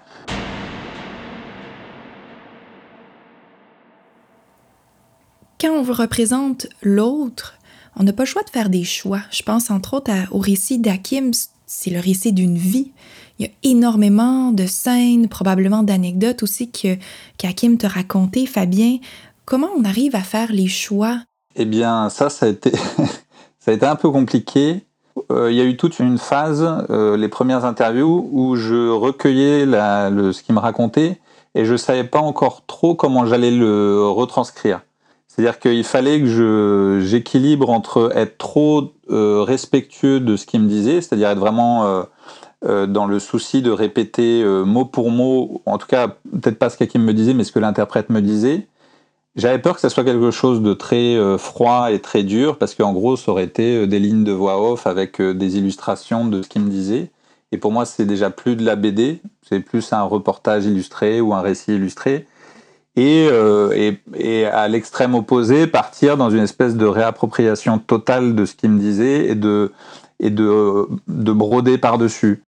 Quand 5.59 5.71
on 5.71 5.83
représente 5.83 6.67
l'autre, 6.81 7.55
on 7.95 8.03
n'a 8.03 8.13
pas 8.13 8.23
le 8.23 8.27
choix 8.27 8.43
de 8.43 8.49
faire 8.49 8.69
des 8.69 8.83
choix. 8.83 9.21
Je 9.31 9.41
pense 9.41 9.71
entre 9.71 9.95
autres 9.95 10.11
au 10.31 10.37
récit 10.37 10.79
d'Hakim, 10.79 11.31
c'est 11.65 11.89
le 11.89 11.99
récit 11.99 12.31
d'une 12.31 12.57
vie. 12.57 12.91
Il 13.39 13.47
y 13.47 13.49
a 13.49 13.51
énormément 13.63 14.51
de 14.51 14.65
scènes, 14.65 15.27
probablement 15.27 15.83
d'anecdotes 15.83 16.41
aussi 16.43 16.71
que 16.71 16.97
qu'Hakim 17.37 17.77
t'a 17.77 17.87
raconté, 17.87 18.45
Fabien. 18.45 18.97
Comment 19.45 19.69
on 19.77 19.83
arrive 19.83 20.15
à 20.15 20.21
faire 20.21 20.51
les 20.51 20.67
choix? 20.67 21.19
Eh 21.59 21.65
bien, 21.65 22.09
ça, 22.09 22.29
ça 22.29 22.45
a 22.45 22.49
été, 22.49 22.71
ça 23.59 23.71
a 23.71 23.73
été 23.73 23.85
un 23.85 23.95
peu 23.95 24.11
compliqué. 24.11 24.85
Euh, 25.31 25.51
il 25.51 25.57
y 25.57 25.61
a 25.61 25.63
eu 25.63 25.75
toute 25.75 25.97
une 25.99 26.19
phase, 26.19 26.63
euh, 26.91 27.17
les 27.17 27.27
premières 27.27 27.65
interviews, 27.65 28.29
où 28.31 28.55
je 28.55 28.89
recueillais 28.89 29.65
ce 29.65 30.43
qu'il 30.43 30.53
me 30.53 30.59
racontait 30.59 31.19
et 31.55 31.65
je 31.65 31.75
savais 31.75 32.03
pas 32.03 32.19
encore 32.19 32.63
trop 32.67 32.93
comment 32.93 33.25
j'allais 33.25 33.49
le 33.49 34.07
retranscrire. 34.07 34.81
C'est-à-dire 35.27 35.59
qu'il 35.59 35.83
fallait 35.83 36.19
que 36.19 36.99
j'équilibre 37.03 37.71
entre 37.71 38.11
être 38.15 38.37
trop 38.37 38.93
euh, 39.09 39.41
respectueux 39.41 40.19
de 40.19 40.35
ce 40.35 40.45
qu'il 40.45 40.61
me 40.61 40.67
disait, 40.67 41.01
c'est-à-dire 41.01 41.29
être 41.29 41.39
vraiment 41.39 42.03
dans 42.63 43.05
le 43.05 43.19
souci 43.19 43.61
de 43.61 43.71
répéter 43.71 44.43
mot 44.43 44.85
pour 44.85 45.09
mot, 45.09 45.61
en 45.65 45.77
tout 45.77 45.87
cas 45.87 46.07
peut-être 46.07 46.59
pas 46.59 46.69
ce 46.69 46.77
qu'Hakim 46.77 47.03
me 47.03 47.13
disait, 47.13 47.33
mais 47.33 47.43
ce 47.43 47.51
que 47.51 47.59
l'interprète 47.59 48.09
me 48.09 48.21
disait. 48.21 48.67
J'avais 49.37 49.59
peur 49.59 49.75
que 49.75 49.81
ça 49.81 49.89
soit 49.89 50.03
quelque 50.03 50.31
chose 50.31 50.63
de 50.63 50.73
très 50.73 51.15
euh, 51.15 51.37
froid 51.37 51.91
et 51.91 51.99
très 51.99 52.23
dur, 52.23 52.57
parce 52.57 52.73
qu'en 52.73 52.91
gros, 52.91 53.15
ça 53.15 53.31
aurait 53.31 53.43
été 53.43 53.75
euh, 53.75 53.85
des 53.85 53.99
lignes 53.99 54.23
de 54.23 54.31
voix 54.31 54.59
off 54.59 54.87
avec 54.87 55.21
euh, 55.21 55.35
des 55.35 55.59
illustrations 55.59 56.25
de 56.25 56.41
ce 56.41 56.49
qu'il 56.49 56.63
me 56.63 56.71
disait. 56.71 57.11
Et 57.51 57.59
pour 57.59 57.71
moi, 57.71 57.85
c'est 57.85 58.05
déjà 58.05 58.31
plus 58.31 58.55
de 58.55 58.65
la 58.65 58.75
BD, 58.75 59.21
c'est 59.47 59.59
plus 59.59 59.93
un 59.93 60.01
reportage 60.01 60.65
illustré 60.65 61.21
ou 61.21 61.35
un 61.35 61.41
récit 61.41 61.75
illustré. 61.75 62.25
Et, 62.95 63.29
à 64.51 64.67
l'extrême 64.67 65.13
opposé, 65.13 65.67
partir 65.67 66.17
dans 66.17 66.31
une 66.31 66.41
espèce 66.41 66.75
de 66.75 66.87
réappropriation 66.87 67.77
totale 67.77 68.33
de 68.33 68.43
ce 68.43 68.55
qu'il 68.55 68.71
me 68.71 68.79
disait 68.79 69.27
et 69.27 69.35
de 69.35 69.71
broder 71.31 71.77
par-dessus. 71.77 72.41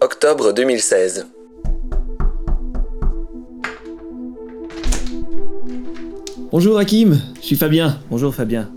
Octobre 0.00 0.52
2016. 0.52 1.26
Bonjour 6.50 6.78
Hakim, 6.78 7.20
je 7.42 7.46
suis 7.46 7.56
Fabien. 7.56 7.98
Bonjour 8.10 8.34
Fabien. 8.34 8.70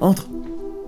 Entre. 0.00 0.28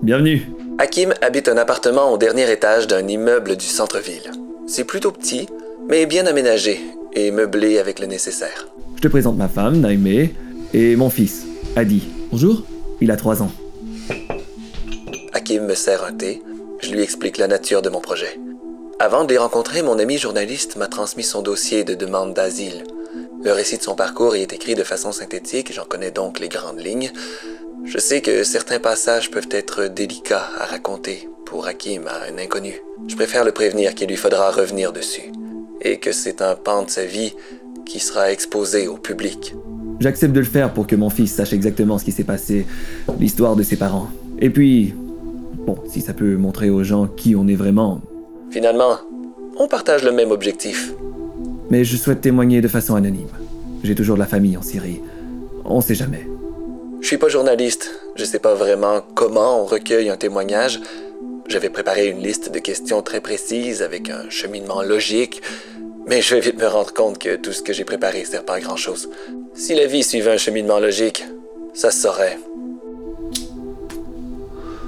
Bienvenue. 0.03 0.47
Hakim 0.79 1.15
habite 1.23 1.49
un 1.49 1.57
appartement 1.57 2.13
au 2.13 2.19
dernier 2.19 2.53
étage 2.53 2.87
d'un 2.87 3.09
immeuble 3.09 3.57
du 3.57 3.65
centre-ville. 3.65 4.31
C'est 4.67 4.85
plutôt 4.85 5.11
petit, 5.11 5.49
mais 5.89 6.05
bien 6.05 6.27
aménagé 6.27 6.81
et 7.15 7.31
meublé 7.31 7.79
avec 7.79 7.99
le 7.99 8.07
nécessaire. 8.07 8.69
Je 8.97 9.01
te 9.01 9.09
présente 9.09 9.39
ma 9.39 9.49
femme, 9.49 9.81
Naïmé, 9.81 10.35
et 10.75 10.97
mon 10.97 11.09
fils, 11.09 11.47
Adi. 11.77 12.03
Bonjour, 12.31 12.63
il 13.01 13.11
a 13.11 13.17
3 13.17 13.43
ans. 13.43 13.51
Hakim 15.33 15.65
me 15.65 15.75
sert 15.75 16.05
un 16.05 16.13
thé, 16.13 16.43
je 16.83 16.91
lui 16.91 17.01
explique 17.01 17.39
la 17.39 17.49
nature 17.49 17.81
de 17.81 17.89
mon 17.89 18.01
projet. 18.01 18.39
Avant 19.01 19.25
de 19.25 19.31
les 19.31 19.39
rencontrer, 19.39 19.81
mon 19.81 19.99
ami 19.99 20.19
journaliste 20.19 20.77
m'a 20.77 20.89
transmis 20.89 21.23
son 21.23 21.41
dossier 21.41 21.85
de 21.85 21.95
demande 21.95 22.35
d'asile. 22.35 22.85
Le 23.45 23.53
récit 23.53 23.79
de 23.79 23.83
son 23.83 23.95
parcours 23.95 24.37
y 24.37 24.43
est 24.43 24.53
écrit 24.53 24.75
de 24.75 24.83
façon 24.83 25.13
synthétique, 25.13 25.73
j'en 25.73 25.85
connais 25.85 26.11
donc 26.11 26.41
les 26.41 26.49
grandes 26.49 26.81
lignes. 26.81 27.13
Je 27.85 27.99
sais 27.99 28.21
que 28.21 28.43
certains 28.43 28.81
passages 28.81 29.31
peuvent 29.31 29.49
être 29.53 29.85
délicats 29.85 30.49
à 30.59 30.65
raconter 30.65 31.29
pour 31.47 31.67
Hakim 31.69 32.09
à 32.09 32.33
un 32.33 32.37
inconnu. 32.39 32.83
Je 33.07 33.15
préfère 33.15 33.45
le 33.45 33.53
prévenir 33.53 33.95
qu'il 33.95 34.09
lui 34.09 34.17
faudra 34.17 34.51
revenir 34.51 34.93
dessus, 34.93 35.31
et 35.81 35.99
que 35.99 36.11
c'est 36.11 36.43
un 36.43 36.57
pan 36.57 36.83
de 36.83 36.91
sa 36.91 37.05
vie 37.05 37.33
qui 37.87 38.01
sera 38.01 38.33
exposé 38.33 38.89
au 38.89 38.97
public. 38.97 39.55
J'accepte 40.01 40.35
de 40.35 40.41
le 40.41 40.47
faire 40.47 40.75
pour 40.75 40.89
que 40.89 40.97
mon 40.97 41.09
fils 41.09 41.33
sache 41.33 41.53
exactement 41.53 41.99
ce 41.99 42.05
qui 42.05 42.13
s'est 42.13 42.25
passé, 42.25 42.67
l'histoire 43.21 43.55
de 43.55 43.63
ses 43.63 43.77
parents. 43.77 44.09
Et 44.41 44.51
puis, 44.51 44.95
bon, 45.65 45.79
si 45.87 46.01
ça 46.01 46.13
peut 46.13 46.37
montrer 46.37 46.71
aux 46.71 46.83
gens 46.83 47.07
qui 47.07 47.37
on 47.37 47.47
est 47.47 47.57
vraiment. 47.57 48.01
Finalement, 48.51 48.99
on 49.57 49.69
partage 49.69 50.03
le 50.05 50.11
même 50.13 50.33
objectif 50.33 50.93
mais 51.71 51.85
je 51.85 51.97
souhaite 51.97 52.21
témoigner 52.21 52.61
de 52.61 52.69
façon 52.69 52.95
anonyme. 52.95 53.29
J'ai 53.83 53.95
toujours 53.95 54.17
de 54.17 54.21
la 54.21 54.27
famille 54.27 54.57
en 54.57 54.63
Syrie. 54.63 55.01
On 55.65 55.81
sait 55.81 55.95
jamais. 55.95 56.27
Je 57.01 57.07
suis 57.07 57.19
pas 57.19 57.29
journaliste. 57.29 58.01
Je 58.17 58.25
sais 58.25 58.39
pas 58.39 58.55
vraiment 58.55 59.03
comment 59.15 59.63
on 59.63 59.65
recueille 59.65 60.11
un 60.11 60.17
témoignage. 60.17 60.81
J'avais 61.47 61.71
préparé 61.71 62.09
une 62.09 62.21
liste 62.21 62.53
de 62.53 62.59
questions 62.59 63.03
très 63.03 63.21
précises 63.21 63.83
avec 63.83 64.11
un 64.11 64.29
cheminement 64.29 64.83
logique, 64.83 65.41
mais 66.07 66.21
je 66.21 66.35
vais 66.35 66.41
vite 66.41 66.59
me 66.59 66.67
rendre 66.67 66.93
compte 66.93 67.19
que 67.19 67.37
tout 67.37 67.53
ce 67.53 67.63
que 67.63 67.73
j'ai 67.73 67.85
préparé 67.85 68.25
sert 68.25 68.45
pas 68.45 68.55
à 68.55 68.61
grand 68.61 68.77
chose. 68.77 69.09
Si 69.55 69.75
la 69.75 69.87
vie 69.87 70.03
suivait 70.03 70.33
un 70.33 70.37
cheminement 70.37 70.79
logique, 70.79 71.25
ça 71.73 71.91
se 71.91 72.03
saurait. 72.03 72.39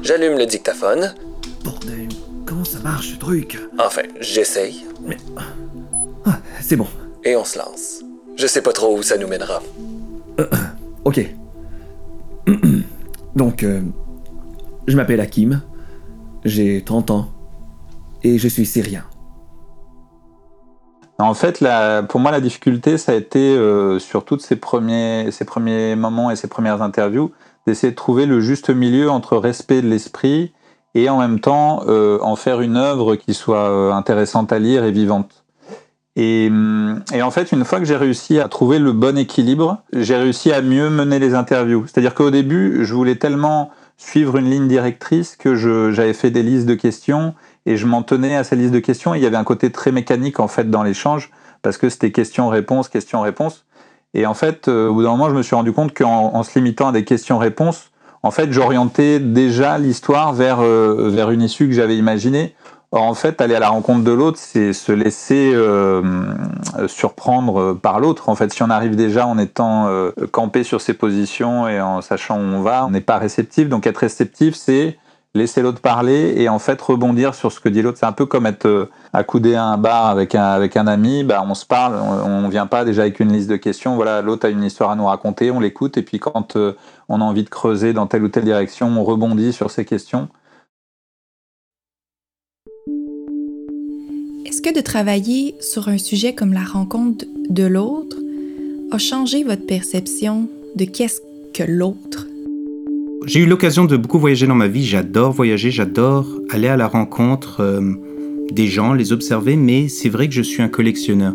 J'allume 0.03 0.37
le 0.37 0.47
dictaphone. 0.47 1.15
Bordel, 1.65 2.09
comment 2.45 2.65
ça 2.65 2.79
marche 2.81 3.13
ce 3.13 3.19
truc? 3.19 3.59
Enfin, 3.79 4.03
j'essaye. 4.21 4.85
Mais 5.03 5.17
ah, 6.31 6.39
c'est 6.61 6.77
bon. 6.77 6.87
Et 7.25 7.35
on 7.37 7.45
se 7.45 7.59
lance. 7.59 8.03
Je 8.37 8.47
sais 8.47 8.63
pas 8.63 8.73
trop 8.73 8.97
où 8.97 9.03
ça 9.03 9.19
nous 9.19 9.27
mènera. 9.27 9.61
Euh, 10.39 10.47
ok. 11.05 11.21
Donc, 13.37 13.63
euh, 13.63 13.81
je 14.87 14.97
m'appelle 14.97 15.21
Hakim, 15.21 15.61
j'ai 16.45 16.83
30 16.83 17.11
ans, 17.11 17.29
et 18.23 18.39
je 18.39 18.49
suis 18.49 18.67
syrien. 18.67 19.05
En 21.19 21.35
fait, 21.35 21.63
pour 22.09 22.21
moi, 22.21 22.31
la 22.31 22.41
difficulté, 22.41 22.97
ça 22.97 23.13
a 23.13 23.15
été, 23.15 23.55
euh, 23.57 23.99
sur 23.99 24.25
tous 24.25 24.39
ces 24.39 24.57
premiers, 24.57 25.31
ces 25.33 25.45
premiers 25.45 25.95
moments 25.97 26.31
et 26.31 26.37
ces 26.37 26.49
premières 26.49 26.81
interviews, 26.81 27.33
d'essayer 27.67 27.91
de 27.91 27.97
trouver 27.97 28.25
le 28.25 28.41
juste 28.41 28.71
milieu 28.71 29.11
entre 29.11 29.37
respect 29.37 29.83
de 29.83 29.89
l'esprit 29.89 30.55
et 30.95 31.11
en 31.11 31.19
même 31.19 31.41
temps 31.41 31.87
en 31.87 32.37
faire 32.37 32.63
une 32.63 32.77
œuvre 32.77 33.15
qui 33.17 33.35
soit 33.35 33.95
intéressante 33.95 34.53
à 34.53 34.59
lire 34.59 34.83
et 34.83 34.91
vivante. 34.91 35.40
Hum, 36.19 37.03
et, 37.13 37.23
en 37.23 37.31
fait, 37.31 37.53
une 37.53 37.65
fois 37.65 37.79
que 37.79 37.85
j'ai 37.85 37.97
réussi 37.97 38.41
à 38.41 38.49
trouver 38.49 38.79
le 38.79 38.93
bon 38.93 39.17
équilibre, 39.17 39.83
j'ai 39.93 40.17
réussi 40.17 40.53
à 40.53 40.61
mieux 40.61 40.91
mener 40.91 41.19
les 41.19 41.35
interviews. 41.35 41.85
C'est-à-dire 41.87 42.15
qu'au 42.15 42.31
début, 42.31 42.85
je 42.85 42.95
voulais 42.95 43.17
tellement 43.17 43.71
suivre 43.97 44.37
une 44.37 44.51
ligne 44.51 44.67
directrice 44.67 45.37
que 45.37 45.55
j'avais 45.55 46.15
fait 46.15 46.31
des 46.31 46.43
listes 46.43 46.67
de 46.67 46.75
questions 46.75 47.35
et 47.67 47.77
je 47.77 47.87
m'en 47.87 48.03
tenais 48.03 48.35
à 48.35 48.45
ces 48.45 48.57
listes 48.57 48.73
de 48.73 48.79
questions. 48.81 49.15
il 49.15 49.23
y 49.23 49.27
avait 49.27 49.37
un 49.37 49.45
côté 49.45 49.71
très 49.71 49.93
mécanique 49.93 50.41
en 50.41 50.49
fait 50.49 50.71
dans 50.71 50.83
l'échange 50.83 51.31
parce 51.61 51.77
que 51.77 51.91
c'était 51.91 52.11
question-réponse, 52.11 52.89
question-réponse. 52.89 53.67
Et 54.15 54.25
en 54.25 54.33
fait, 54.33 54.69
euh, 54.69 54.89
au 54.89 54.95
bout 54.95 55.03
d'un 55.03 55.11
moment, 55.11 55.29
je 55.29 55.35
me 55.35 55.43
suis 55.43 55.55
rendu 55.55 55.73
compte 55.73 55.95
qu'en 55.95 56.43
se 56.43 56.59
limitant 56.59 56.89
à 56.89 56.93
des 56.93 57.05
questions-réponses, 57.05 57.91
en 58.23 58.31
fait, 58.31 58.53
j'orientais 58.53 59.19
déjà 59.19 59.79
l'histoire 59.79 60.33
vers, 60.33 60.61
euh, 60.61 61.11
vers 61.11 61.31
une 61.31 61.43
issue 61.43 61.69
que 61.69 61.75
j'avais 61.75 61.97
imaginée 61.97 62.55
En 62.93 63.15
fait, 63.15 63.41
aller 63.41 63.55
à 63.55 63.61
la 63.61 63.69
rencontre 63.69 64.03
de 64.03 64.11
l'autre, 64.11 64.37
c'est 64.37 64.73
se 64.73 64.91
laisser 64.91 65.53
euh, 65.55 66.03
surprendre 66.89 67.75
par 67.75 68.01
l'autre. 68.01 68.29
En 68.29 68.35
fait, 68.35 68.53
si 68.53 68.65
on 68.65 68.71
arrive 68.71 68.97
déjà 68.97 69.29
en 69.29 69.39
étant 69.39 69.87
euh, 69.87 70.11
campé 70.33 70.65
sur 70.65 70.81
ses 70.81 70.95
positions 70.95 71.69
et 71.69 71.81
en 71.81 72.01
sachant 72.01 72.37
où 72.37 72.43
on 72.43 72.63
va, 72.63 72.85
on 72.85 72.91
n'est 72.91 73.01
pas 73.01 73.19
réceptif. 73.19 73.69
Donc, 73.69 73.87
être 73.87 73.99
réceptif, 73.99 74.57
c'est 74.57 74.99
laisser 75.35 75.63
l'autre 75.63 75.81
parler 75.81 76.35
et 76.39 76.49
en 76.49 76.59
fait 76.59 76.83
rebondir 76.83 77.37
sur 77.37 77.53
ce 77.53 77.61
que 77.61 77.69
dit 77.69 77.81
l'autre. 77.81 77.99
C'est 77.99 78.07
un 78.07 78.13
peu 78.13 78.27
comme 78.27 78.47
être 78.47 78.67
euh, 78.67 78.91
accoudé 79.13 79.55
à 79.55 79.67
un 79.67 79.79
bar 79.79 80.07
avec 80.07 80.35
un, 80.35 80.43
avec 80.43 80.77
un 80.77 80.89
ami. 80.89 81.23
Bah, 81.23 81.45
on 81.49 81.55
se 81.55 81.65
parle, 81.65 81.95
on, 81.95 82.41
ne 82.41 82.51
vient 82.51 82.67
pas 82.67 82.85
déjà 82.85 83.03
avec 83.03 83.21
une 83.21 83.33
liste 83.33 83.49
de 83.49 83.55
questions. 83.55 83.95
Voilà, 83.95 84.21
l'autre 84.21 84.49
a 84.49 84.51
une 84.51 84.65
histoire 84.65 84.91
à 84.91 84.97
nous 84.97 85.07
raconter, 85.07 85.53
on 85.53 85.61
l'écoute 85.61 85.97
et 85.97 86.03
puis 86.03 86.19
quand 86.19 86.57
on 87.09 87.21
a 87.21 87.25
envie 87.25 87.45
de 87.45 87.49
creuser 87.49 87.93
dans 87.93 88.09
telle 88.09 88.25
ou 88.25 88.29
telle 88.29 88.43
direction, 88.43 88.89
on 88.89 89.05
rebondit 89.05 89.53
sur 89.53 89.71
ces 89.71 89.85
questions. 89.85 90.29
Est-ce 94.61 94.73
que 94.73 94.79
de 94.79 94.85
travailler 94.85 95.55
sur 95.59 95.89
un 95.89 95.97
sujet 95.97 96.35
comme 96.35 96.53
la 96.53 96.65
rencontre 96.65 97.25
de 97.49 97.63
l'autre 97.63 98.19
a 98.91 98.99
changé 98.99 99.43
votre 99.43 99.65
perception 99.65 100.51
de 100.77 100.85
qu'est-ce 100.85 101.23
que 101.55 101.63
l'autre? 101.67 102.27
J'ai 103.25 103.41
eu 103.41 103.47
l'occasion 103.47 103.87
de 103.87 103.97
beaucoup 103.97 104.19
voyager 104.19 104.47
dans 104.47 104.55
ma 104.55 104.69
vie. 104.69 104.85
J'adore 104.85 105.33
voyager, 105.33 105.71
j'adore 105.71 106.27
aller 106.51 106.69
à 106.69 106.77
la 106.77 106.89
rencontre 106.89 107.61
euh, 107.61 107.81
des 108.53 108.67
gens, 108.67 108.93
les 108.93 109.15
observer, 109.15 109.57
mais 109.57 109.89
c'est 109.89 110.11
vrai 110.11 110.29
que 110.29 110.35
je 110.35 110.43
suis 110.43 110.63
un 110.63 110.69
collectionneur. 110.69 111.33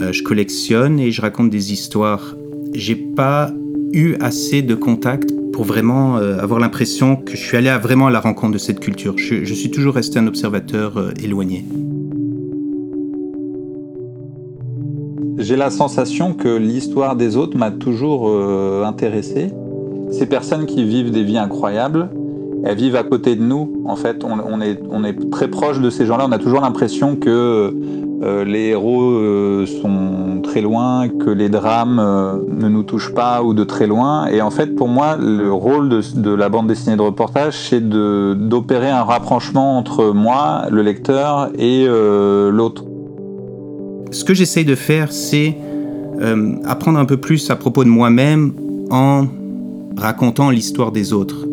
Euh, 0.00 0.10
je 0.10 0.24
collectionne 0.24 0.98
et 0.98 1.12
je 1.12 1.22
raconte 1.22 1.48
des 1.48 1.72
histoires. 1.72 2.34
J'ai 2.74 2.96
pas 2.96 3.54
eu 3.92 4.16
assez 4.18 4.62
de 4.62 4.74
contacts 4.74 5.30
pour 5.52 5.62
vraiment 5.62 6.16
euh, 6.16 6.40
avoir 6.40 6.58
l'impression 6.58 7.14
que 7.14 7.36
je 7.36 7.40
suis 7.40 7.56
allé 7.56 7.70
vraiment 7.80 8.08
à 8.08 8.10
la 8.10 8.18
rencontre 8.18 8.54
de 8.54 8.58
cette 8.58 8.80
culture. 8.80 9.16
Je, 9.16 9.44
je 9.44 9.54
suis 9.54 9.70
toujours 9.70 9.94
resté 9.94 10.18
un 10.18 10.26
observateur 10.26 11.12
éloigné. 11.22 11.64
J'ai 15.42 15.56
la 15.56 15.70
sensation 15.70 16.34
que 16.34 16.48
l'histoire 16.48 17.16
des 17.16 17.36
autres 17.36 17.58
m'a 17.58 17.72
toujours 17.72 18.28
euh, 18.28 18.84
intéressé. 18.84 19.52
Ces 20.12 20.26
personnes 20.26 20.66
qui 20.66 20.84
vivent 20.84 21.10
des 21.10 21.24
vies 21.24 21.38
incroyables, 21.38 22.10
elles 22.64 22.76
vivent 22.76 22.94
à 22.94 23.02
côté 23.02 23.34
de 23.34 23.42
nous. 23.42 23.82
En 23.84 23.96
fait, 23.96 24.22
on, 24.24 24.60
est, 24.60 25.30
très 25.32 25.48
proche 25.48 25.80
de 25.80 25.90
ces 25.90 26.06
gens-là. 26.06 26.26
On 26.28 26.32
a 26.32 26.38
toujours 26.38 26.60
l'impression 26.60 27.16
que 27.16 27.74
euh, 28.22 28.44
les 28.44 28.68
héros 28.68 29.02
euh, 29.02 29.66
sont 29.66 30.42
très 30.44 30.60
loin, 30.60 31.08
que 31.08 31.30
les 31.30 31.48
drames 31.48 31.96
ne 32.48 32.68
nous 32.68 32.84
touchent 32.84 33.12
pas 33.12 33.42
ou 33.42 33.52
de 33.52 33.64
très 33.64 33.88
loin. 33.88 34.26
Et 34.26 34.42
en 34.42 34.50
fait, 34.50 34.76
pour 34.76 34.86
moi, 34.86 35.16
le 35.16 35.52
rôle 35.52 35.88
de 35.88 36.30
la 36.30 36.50
bande 36.50 36.68
dessinée 36.68 36.94
de 36.94 37.02
reportage, 37.02 37.54
c'est 37.68 37.88
d'opérer 37.88 38.90
un 38.90 39.02
rapprochement 39.02 39.76
entre 39.76 40.12
moi, 40.12 40.66
le 40.70 40.82
lecteur, 40.82 41.50
et 41.58 41.84
l'autre 41.88 42.84
ce 44.12 44.24
que 44.24 44.34
j'essaye 44.34 44.64
de 44.64 44.74
faire, 44.74 45.12
c'est 45.12 45.56
euh, 46.20 46.54
apprendre 46.64 46.98
un 46.98 47.04
peu 47.04 47.16
plus 47.16 47.50
à 47.50 47.56
propos 47.56 47.84
de 47.84 47.88
moi-même 47.88 48.52
en 48.90 49.26
racontant 49.96 50.50
l'histoire 50.50 50.92
des 50.92 51.12
autres. 51.12 51.46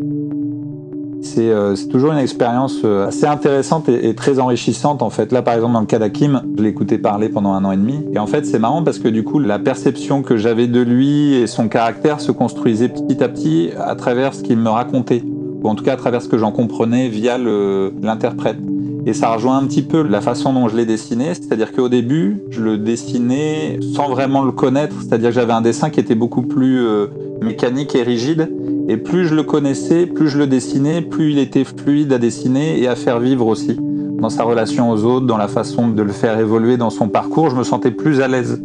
C'est 1.21 1.49
euh, 1.49 1.75
toujours 1.89 2.11
une 2.13 2.19
expérience 2.19 2.79
euh, 2.85 3.07
assez 3.07 3.25
intéressante 3.25 3.89
et, 3.89 4.15
très 4.15 4.39
enrichissante 4.39 5.01
en 5.01 5.09
fait. 5.09 5.31
Là 5.31 5.41
par 5.41 5.53
exemple 5.53 5.73
dans 5.73 5.81
le 5.81 5.85
cas 5.85 5.99
d'Akim, 5.99 6.41
je 6.57 6.63
écouté 6.63 6.97
parler 6.97 7.29
pendant 7.29 7.53
un 7.53 7.65
an 7.65 7.71
et 7.71 7.77
demi. 7.77 7.99
Et 8.13 8.19
en 8.19 8.27
fait 8.27 8.45
c'est 8.45 8.59
marrant 8.59 8.83
parce 8.83 8.99
que 8.99 9.07
du 9.07 9.23
coup 9.23 9.39
la 9.39 9.59
perception 9.59 10.21
que 10.21 10.37
j'avais 10.37 10.67
de 10.67 10.81
lui 10.81 11.33
et 11.33 11.47
son 11.47 11.67
caractère 11.67 12.21
se 12.21 12.31
construisait 12.31 12.89
petit 12.89 13.23
à 13.23 13.27
petit 13.27 13.71
à 13.77 13.95
travers 13.95 14.33
ce 14.33 14.43
qu'il 14.43 14.57
me 14.57 14.69
racontait. 14.69 15.23
Ou 15.61 15.67
en 15.67 15.75
tout 15.75 15.83
cas 15.83 15.93
à 15.93 15.97
travers 15.97 16.21
ce 16.21 16.29
que 16.29 16.37
j'en 16.37 16.51
comprenais 16.51 17.09
via 17.09 17.37
l'interprète. 17.37 18.57
Et 19.05 19.13
ça 19.13 19.33
rejoint 19.33 19.57
un 19.57 19.65
petit 19.65 19.81
peu 19.81 20.03
la 20.03 20.21
façon 20.21 20.53
dont 20.53 20.67
je 20.67 20.75
l'ai 20.75 20.85
dessiné, 20.85 21.33
c'est-à-dire 21.33 21.71
qu'au 21.71 21.89
début, 21.89 22.41
je 22.49 22.62
le 22.62 22.77
dessinais 22.77 23.79
sans 23.93 24.09
vraiment 24.09 24.43
le 24.43 24.51
connaître, 24.51 24.95
c'est-à-dire 25.01 25.29
que 25.29 25.35
j'avais 25.35 25.53
un 25.53 25.62
dessin 25.62 25.89
qui 25.89 25.99
était 25.99 26.15
beaucoup 26.15 26.41
plus 26.41 26.85
euh, 26.85 27.07
mécanique 27.41 27.95
et 27.95 28.03
rigide, 28.03 28.51
et 28.89 28.97
plus 28.97 29.25
je 29.25 29.35
le 29.35 29.43
connaissais, 29.43 30.05
plus 30.05 30.27
je 30.27 30.38
le 30.38 30.47
dessinais, 30.47 31.01
plus 31.01 31.31
il 31.31 31.39
était 31.39 31.63
fluide 31.63 32.12
à 32.12 32.17
dessiner 32.17 32.79
et 32.81 32.88
à 32.88 32.95
faire 32.95 33.19
vivre 33.19 33.47
aussi. 33.47 33.77
Dans 34.19 34.29
sa 34.29 34.43
relation 34.43 34.91
aux 34.91 35.05
autres, 35.05 35.25
dans 35.25 35.38
la 35.38 35.47
façon 35.47 35.88
de 35.88 36.01
le 36.01 36.12
faire 36.12 36.38
évoluer 36.38 36.75
dans 36.75 36.89
son 36.89 37.07
parcours, 37.07 37.49
je 37.49 37.55
me 37.55 37.63
sentais 37.63 37.91
plus 37.91 38.19
à 38.19 38.27
l'aise. 38.27 38.62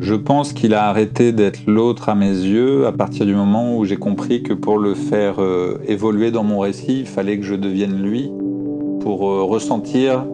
Je 0.00 0.14
pense 0.14 0.52
qu'il 0.52 0.74
a 0.74 0.88
arrêté 0.88 1.32
d'être 1.32 1.60
l'autre 1.66 2.08
à 2.08 2.14
mes 2.14 2.30
yeux 2.30 2.86
à 2.86 2.92
partir 2.92 3.26
du 3.26 3.34
moment 3.34 3.76
où 3.76 3.84
j'ai 3.84 3.96
compris 3.96 4.42
que 4.42 4.54
pour 4.54 4.78
le 4.78 4.94
faire 4.94 5.36
euh, 5.38 5.78
évoluer 5.86 6.30
dans 6.30 6.44
mon 6.44 6.58
récit, 6.58 7.00
il 7.00 7.06
fallait 7.06 7.38
que 7.38 7.44
je 7.44 7.54
devienne 7.54 8.02
lui 8.02 8.30
pour 9.00 9.28
euh, 9.28 9.42
ressentir 9.42 10.24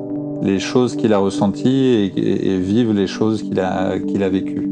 les 0.43 0.59
choses 0.59 0.97
qu'il 0.97 1.13
a 1.13 1.19
ressenties 1.19 2.13
et, 2.17 2.59
vivre 2.59 2.93
les 2.93 3.07
choses 3.07 3.43
qu'il 3.43 3.61
a, 3.61 3.99
qu'il 3.99 4.23
a 4.23 4.29
vécues. 4.29 4.69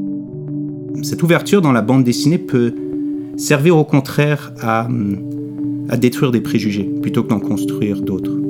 Cette 1.03 1.23
ouverture 1.23 1.63
dans 1.63 1.73
la 1.73 1.83
bande 1.83 2.05
dessinée 2.05 2.39
peut 2.39 2.75
servir 3.37 3.77
au 3.77 3.85
contraire 3.85 4.53
à, 4.61 4.87
à 5.89 5.97
détruire 5.97 6.31
des 6.31 6.41
préjugés 6.41 6.85
plutôt 7.01 7.23
que 7.23 7.29
d'en 7.29 7.41
construire 7.41 8.01
d'autres 8.03 8.43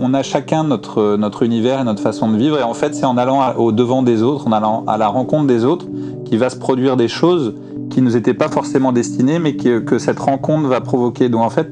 on 0.00 0.14
a 0.14 0.22
chacun 0.22 0.64
notre, 0.64 1.16
notre 1.16 1.42
univers 1.42 1.80
et 1.80 1.84
notre 1.84 2.02
façon 2.02 2.30
de 2.30 2.36
vivre. 2.36 2.58
Et 2.58 2.62
en 2.62 2.74
fait, 2.74 2.94
c'est 2.94 3.04
en 3.04 3.16
allant 3.16 3.54
au 3.56 3.72
devant 3.72 4.02
des 4.02 4.22
autres, 4.22 4.46
en 4.46 4.52
allant 4.52 4.84
à 4.86 4.96
la 4.96 5.08
rencontre 5.08 5.46
des 5.46 5.64
autres, 5.64 5.86
qui 6.24 6.36
va 6.36 6.50
se 6.50 6.56
produire 6.56 6.96
des 6.96 7.08
choses 7.08 7.54
qui 7.90 8.00
ne 8.00 8.06
nous 8.06 8.16
étaient 8.16 8.34
pas 8.34 8.48
forcément 8.48 8.92
destinées, 8.92 9.38
mais 9.38 9.56
que, 9.56 9.78
que 9.80 9.98
cette 9.98 10.18
rencontre 10.18 10.68
va 10.68 10.80
provoquer. 10.80 11.28
Donc 11.28 11.42
en 11.42 11.50
fait, 11.50 11.70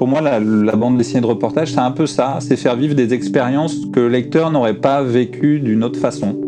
pour 0.00 0.08
moi, 0.08 0.22
la, 0.22 0.40
bande 0.76 0.96
dessinée 0.96 1.20
de 1.20 1.26
reportage, 1.26 1.72
c'est 1.72 1.78
un 1.78 1.90
peu 1.90 2.06
ça. 2.06 2.38
C'est 2.40 2.56
faire 2.56 2.74
vivre 2.74 2.94
des 2.94 3.12
expériences 3.12 3.76
que 3.92 4.00
le 4.00 4.08
lecteur 4.08 4.50
n'aurait 4.50 4.78
pas 4.78 5.02
vécues 5.02 5.60
d'une 5.60 5.84
autre 5.84 6.00
façon. 6.00 6.40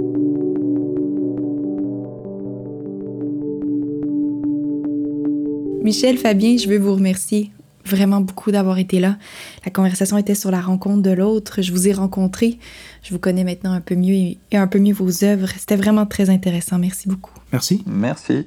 Michel, 5.85 6.17
Fabien, 6.17 6.57
je 6.57 6.67
veux 6.67 6.79
vous 6.79 6.95
remercier 6.95 7.51
vraiment 7.85 8.23
beaucoup 8.23 8.53
d'avoir 8.53 8.79
été 8.79 9.01
là. 9.01 9.19
La 9.67 9.71
conversation 9.71 10.17
était 10.17 10.35
sur 10.35 10.51
la 10.51 10.63
rencontre 10.63 11.03
de 11.03 11.11
l'autre. 11.11 11.61
Je 11.61 11.73
vous 11.73 11.87
ai 11.89 11.93
rencontré. 11.93 12.59
Je 13.03 13.13
vous 13.13 13.19
connais 13.19 13.45
maintenant 13.45 13.73
un 13.73 13.83
peu 13.83 13.97
mieux 13.97 14.15
et 14.15 14.39
un 14.55 14.67
peu 14.67 14.79
mieux 14.79 14.95
vos 14.95 15.25
œuvres. 15.25 15.49
C'était 15.59 15.77
vraiment 15.77 16.07
très 16.07 16.31
intéressant. 16.31 16.79
Merci 16.79 17.07
beaucoup. 17.07 17.35
Merci. 17.53 17.85
Merci. 17.87 18.47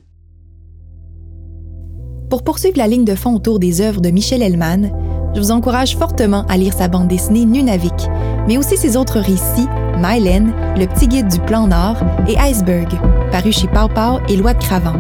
Pour 2.30 2.44
poursuivre 2.44 2.78
la 2.78 2.88
ligne 2.88 3.06
de 3.06 3.14
fond 3.14 3.36
autour 3.36 3.60
des 3.60 3.82
œuvres 3.82 4.02
de 4.02 4.10
Michel 4.10 4.42
Hellman, 4.42 4.92
je 5.36 5.40
vous 5.40 5.52
encourage 5.52 5.96
fortement 5.96 6.44
à 6.50 6.58
lire 6.58 6.74
sa 6.74 6.88
bande 6.88 7.08
dessinée 7.08 7.46
Nunavik, 7.46 8.10
mais 8.48 8.58
aussi 8.58 8.78
ses 8.78 8.98
autres 8.98 9.20
récits, 9.20 9.68
Mylène, 10.00 10.52
Le 10.76 10.88
petit 10.88 11.08
guide 11.08 11.28
du 11.28 11.40
plan 11.40 11.68
Nord 11.68 11.98
et 12.28 12.38
Iceberg, 12.38 12.90
paru 13.32 13.52
chez 13.52 13.68
Pau 13.68 13.88
Pau 13.88 14.20
et 14.28 14.38
Loi 14.38 14.54
de 14.54 14.64
Cravant. 14.64 14.96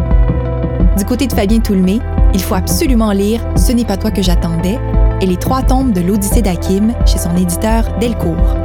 Du 0.98 1.06
côté 1.06 1.26
de 1.26 1.34
Fabien 1.34 1.60
Toulmé, 1.60 2.00
il 2.34 2.42
faut 2.42 2.56
absolument 2.56 3.12
lire 3.12 3.42
Ce 3.56 3.72
n'est 3.72 3.86
pas 3.86 3.98
toi 3.98 4.12
que 4.12 4.22
j'attendais 4.22 4.78
et 5.20 5.26
Les 5.26 5.38
trois 5.38 5.64
tombes 5.64 5.94
de 5.94 6.02
l'Odyssée 6.02 6.44
d'Hakim 6.44 6.94
chez 7.08 7.18
son 7.18 7.36
éditeur 7.36 7.98
Delcourt. 8.00 8.56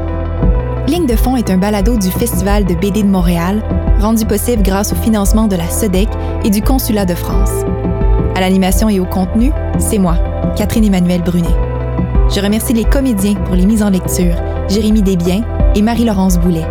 Ligne 0.86 1.06
de 1.06 1.16
fond 1.16 1.36
est 1.36 1.50
un 1.50 1.56
balado 1.56 1.96
du 1.96 2.10
Festival 2.10 2.66
de 2.66 2.74
BD 2.74 3.04
de 3.04 3.08
Montréal, 3.08 3.62
rendu 4.00 4.26
possible 4.26 4.62
grâce 4.62 4.92
au 4.92 4.96
financement 4.96 5.46
de 5.46 5.56
la 5.56 5.68
SEDEC 5.68 6.08
et 6.44 6.50
du 6.50 6.60
Consulat 6.60 7.06
de 7.06 7.14
France. 7.14 7.64
À 8.40 8.44
l'animation 8.44 8.88
et 8.88 8.98
au 8.98 9.04
contenu, 9.04 9.52
c'est 9.78 9.98
moi, 9.98 10.16
Catherine 10.56 10.86
Emmanuel 10.86 11.20
Brunet. 11.20 11.54
Je 12.34 12.40
remercie 12.40 12.72
les 12.72 12.84
comédiens 12.84 13.34
pour 13.34 13.54
les 13.54 13.66
mises 13.66 13.82
en 13.82 13.90
lecture, 13.90 14.34
Jérémy 14.70 15.02
Desbiens 15.02 15.42
et 15.74 15.82
Marie-Laurence 15.82 16.38
Boulet, 16.38 16.64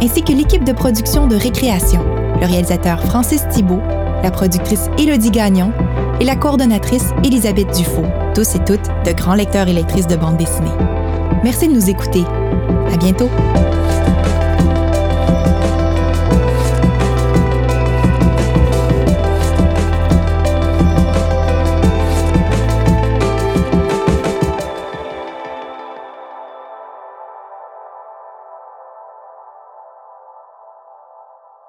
ainsi 0.00 0.22
que 0.22 0.32
l'équipe 0.32 0.62
de 0.62 0.70
production 0.70 1.26
de 1.26 1.34
Récréation, 1.34 2.04
le 2.40 2.46
réalisateur 2.46 3.02
Francis 3.02 3.48
Thibault, 3.48 3.82
la 4.22 4.30
productrice 4.30 4.90
Élodie 4.96 5.32
Gagnon 5.32 5.72
et 6.20 6.24
la 6.24 6.36
coordonnatrice 6.36 7.10
Elisabeth 7.24 7.76
Dufaux, 7.76 8.06
tous 8.32 8.54
et 8.54 8.60
toutes 8.60 8.88
de 9.04 9.10
grands 9.10 9.34
lecteurs 9.34 9.66
et 9.66 9.72
lectrices 9.72 10.06
de 10.06 10.14
bande 10.14 10.36
dessinée. 10.36 10.70
Merci 11.42 11.66
de 11.66 11.74
nous 11.74 11.90
écouter. 11.90 12.22
À 12.94 12.96
bientôt! 12.96 13.28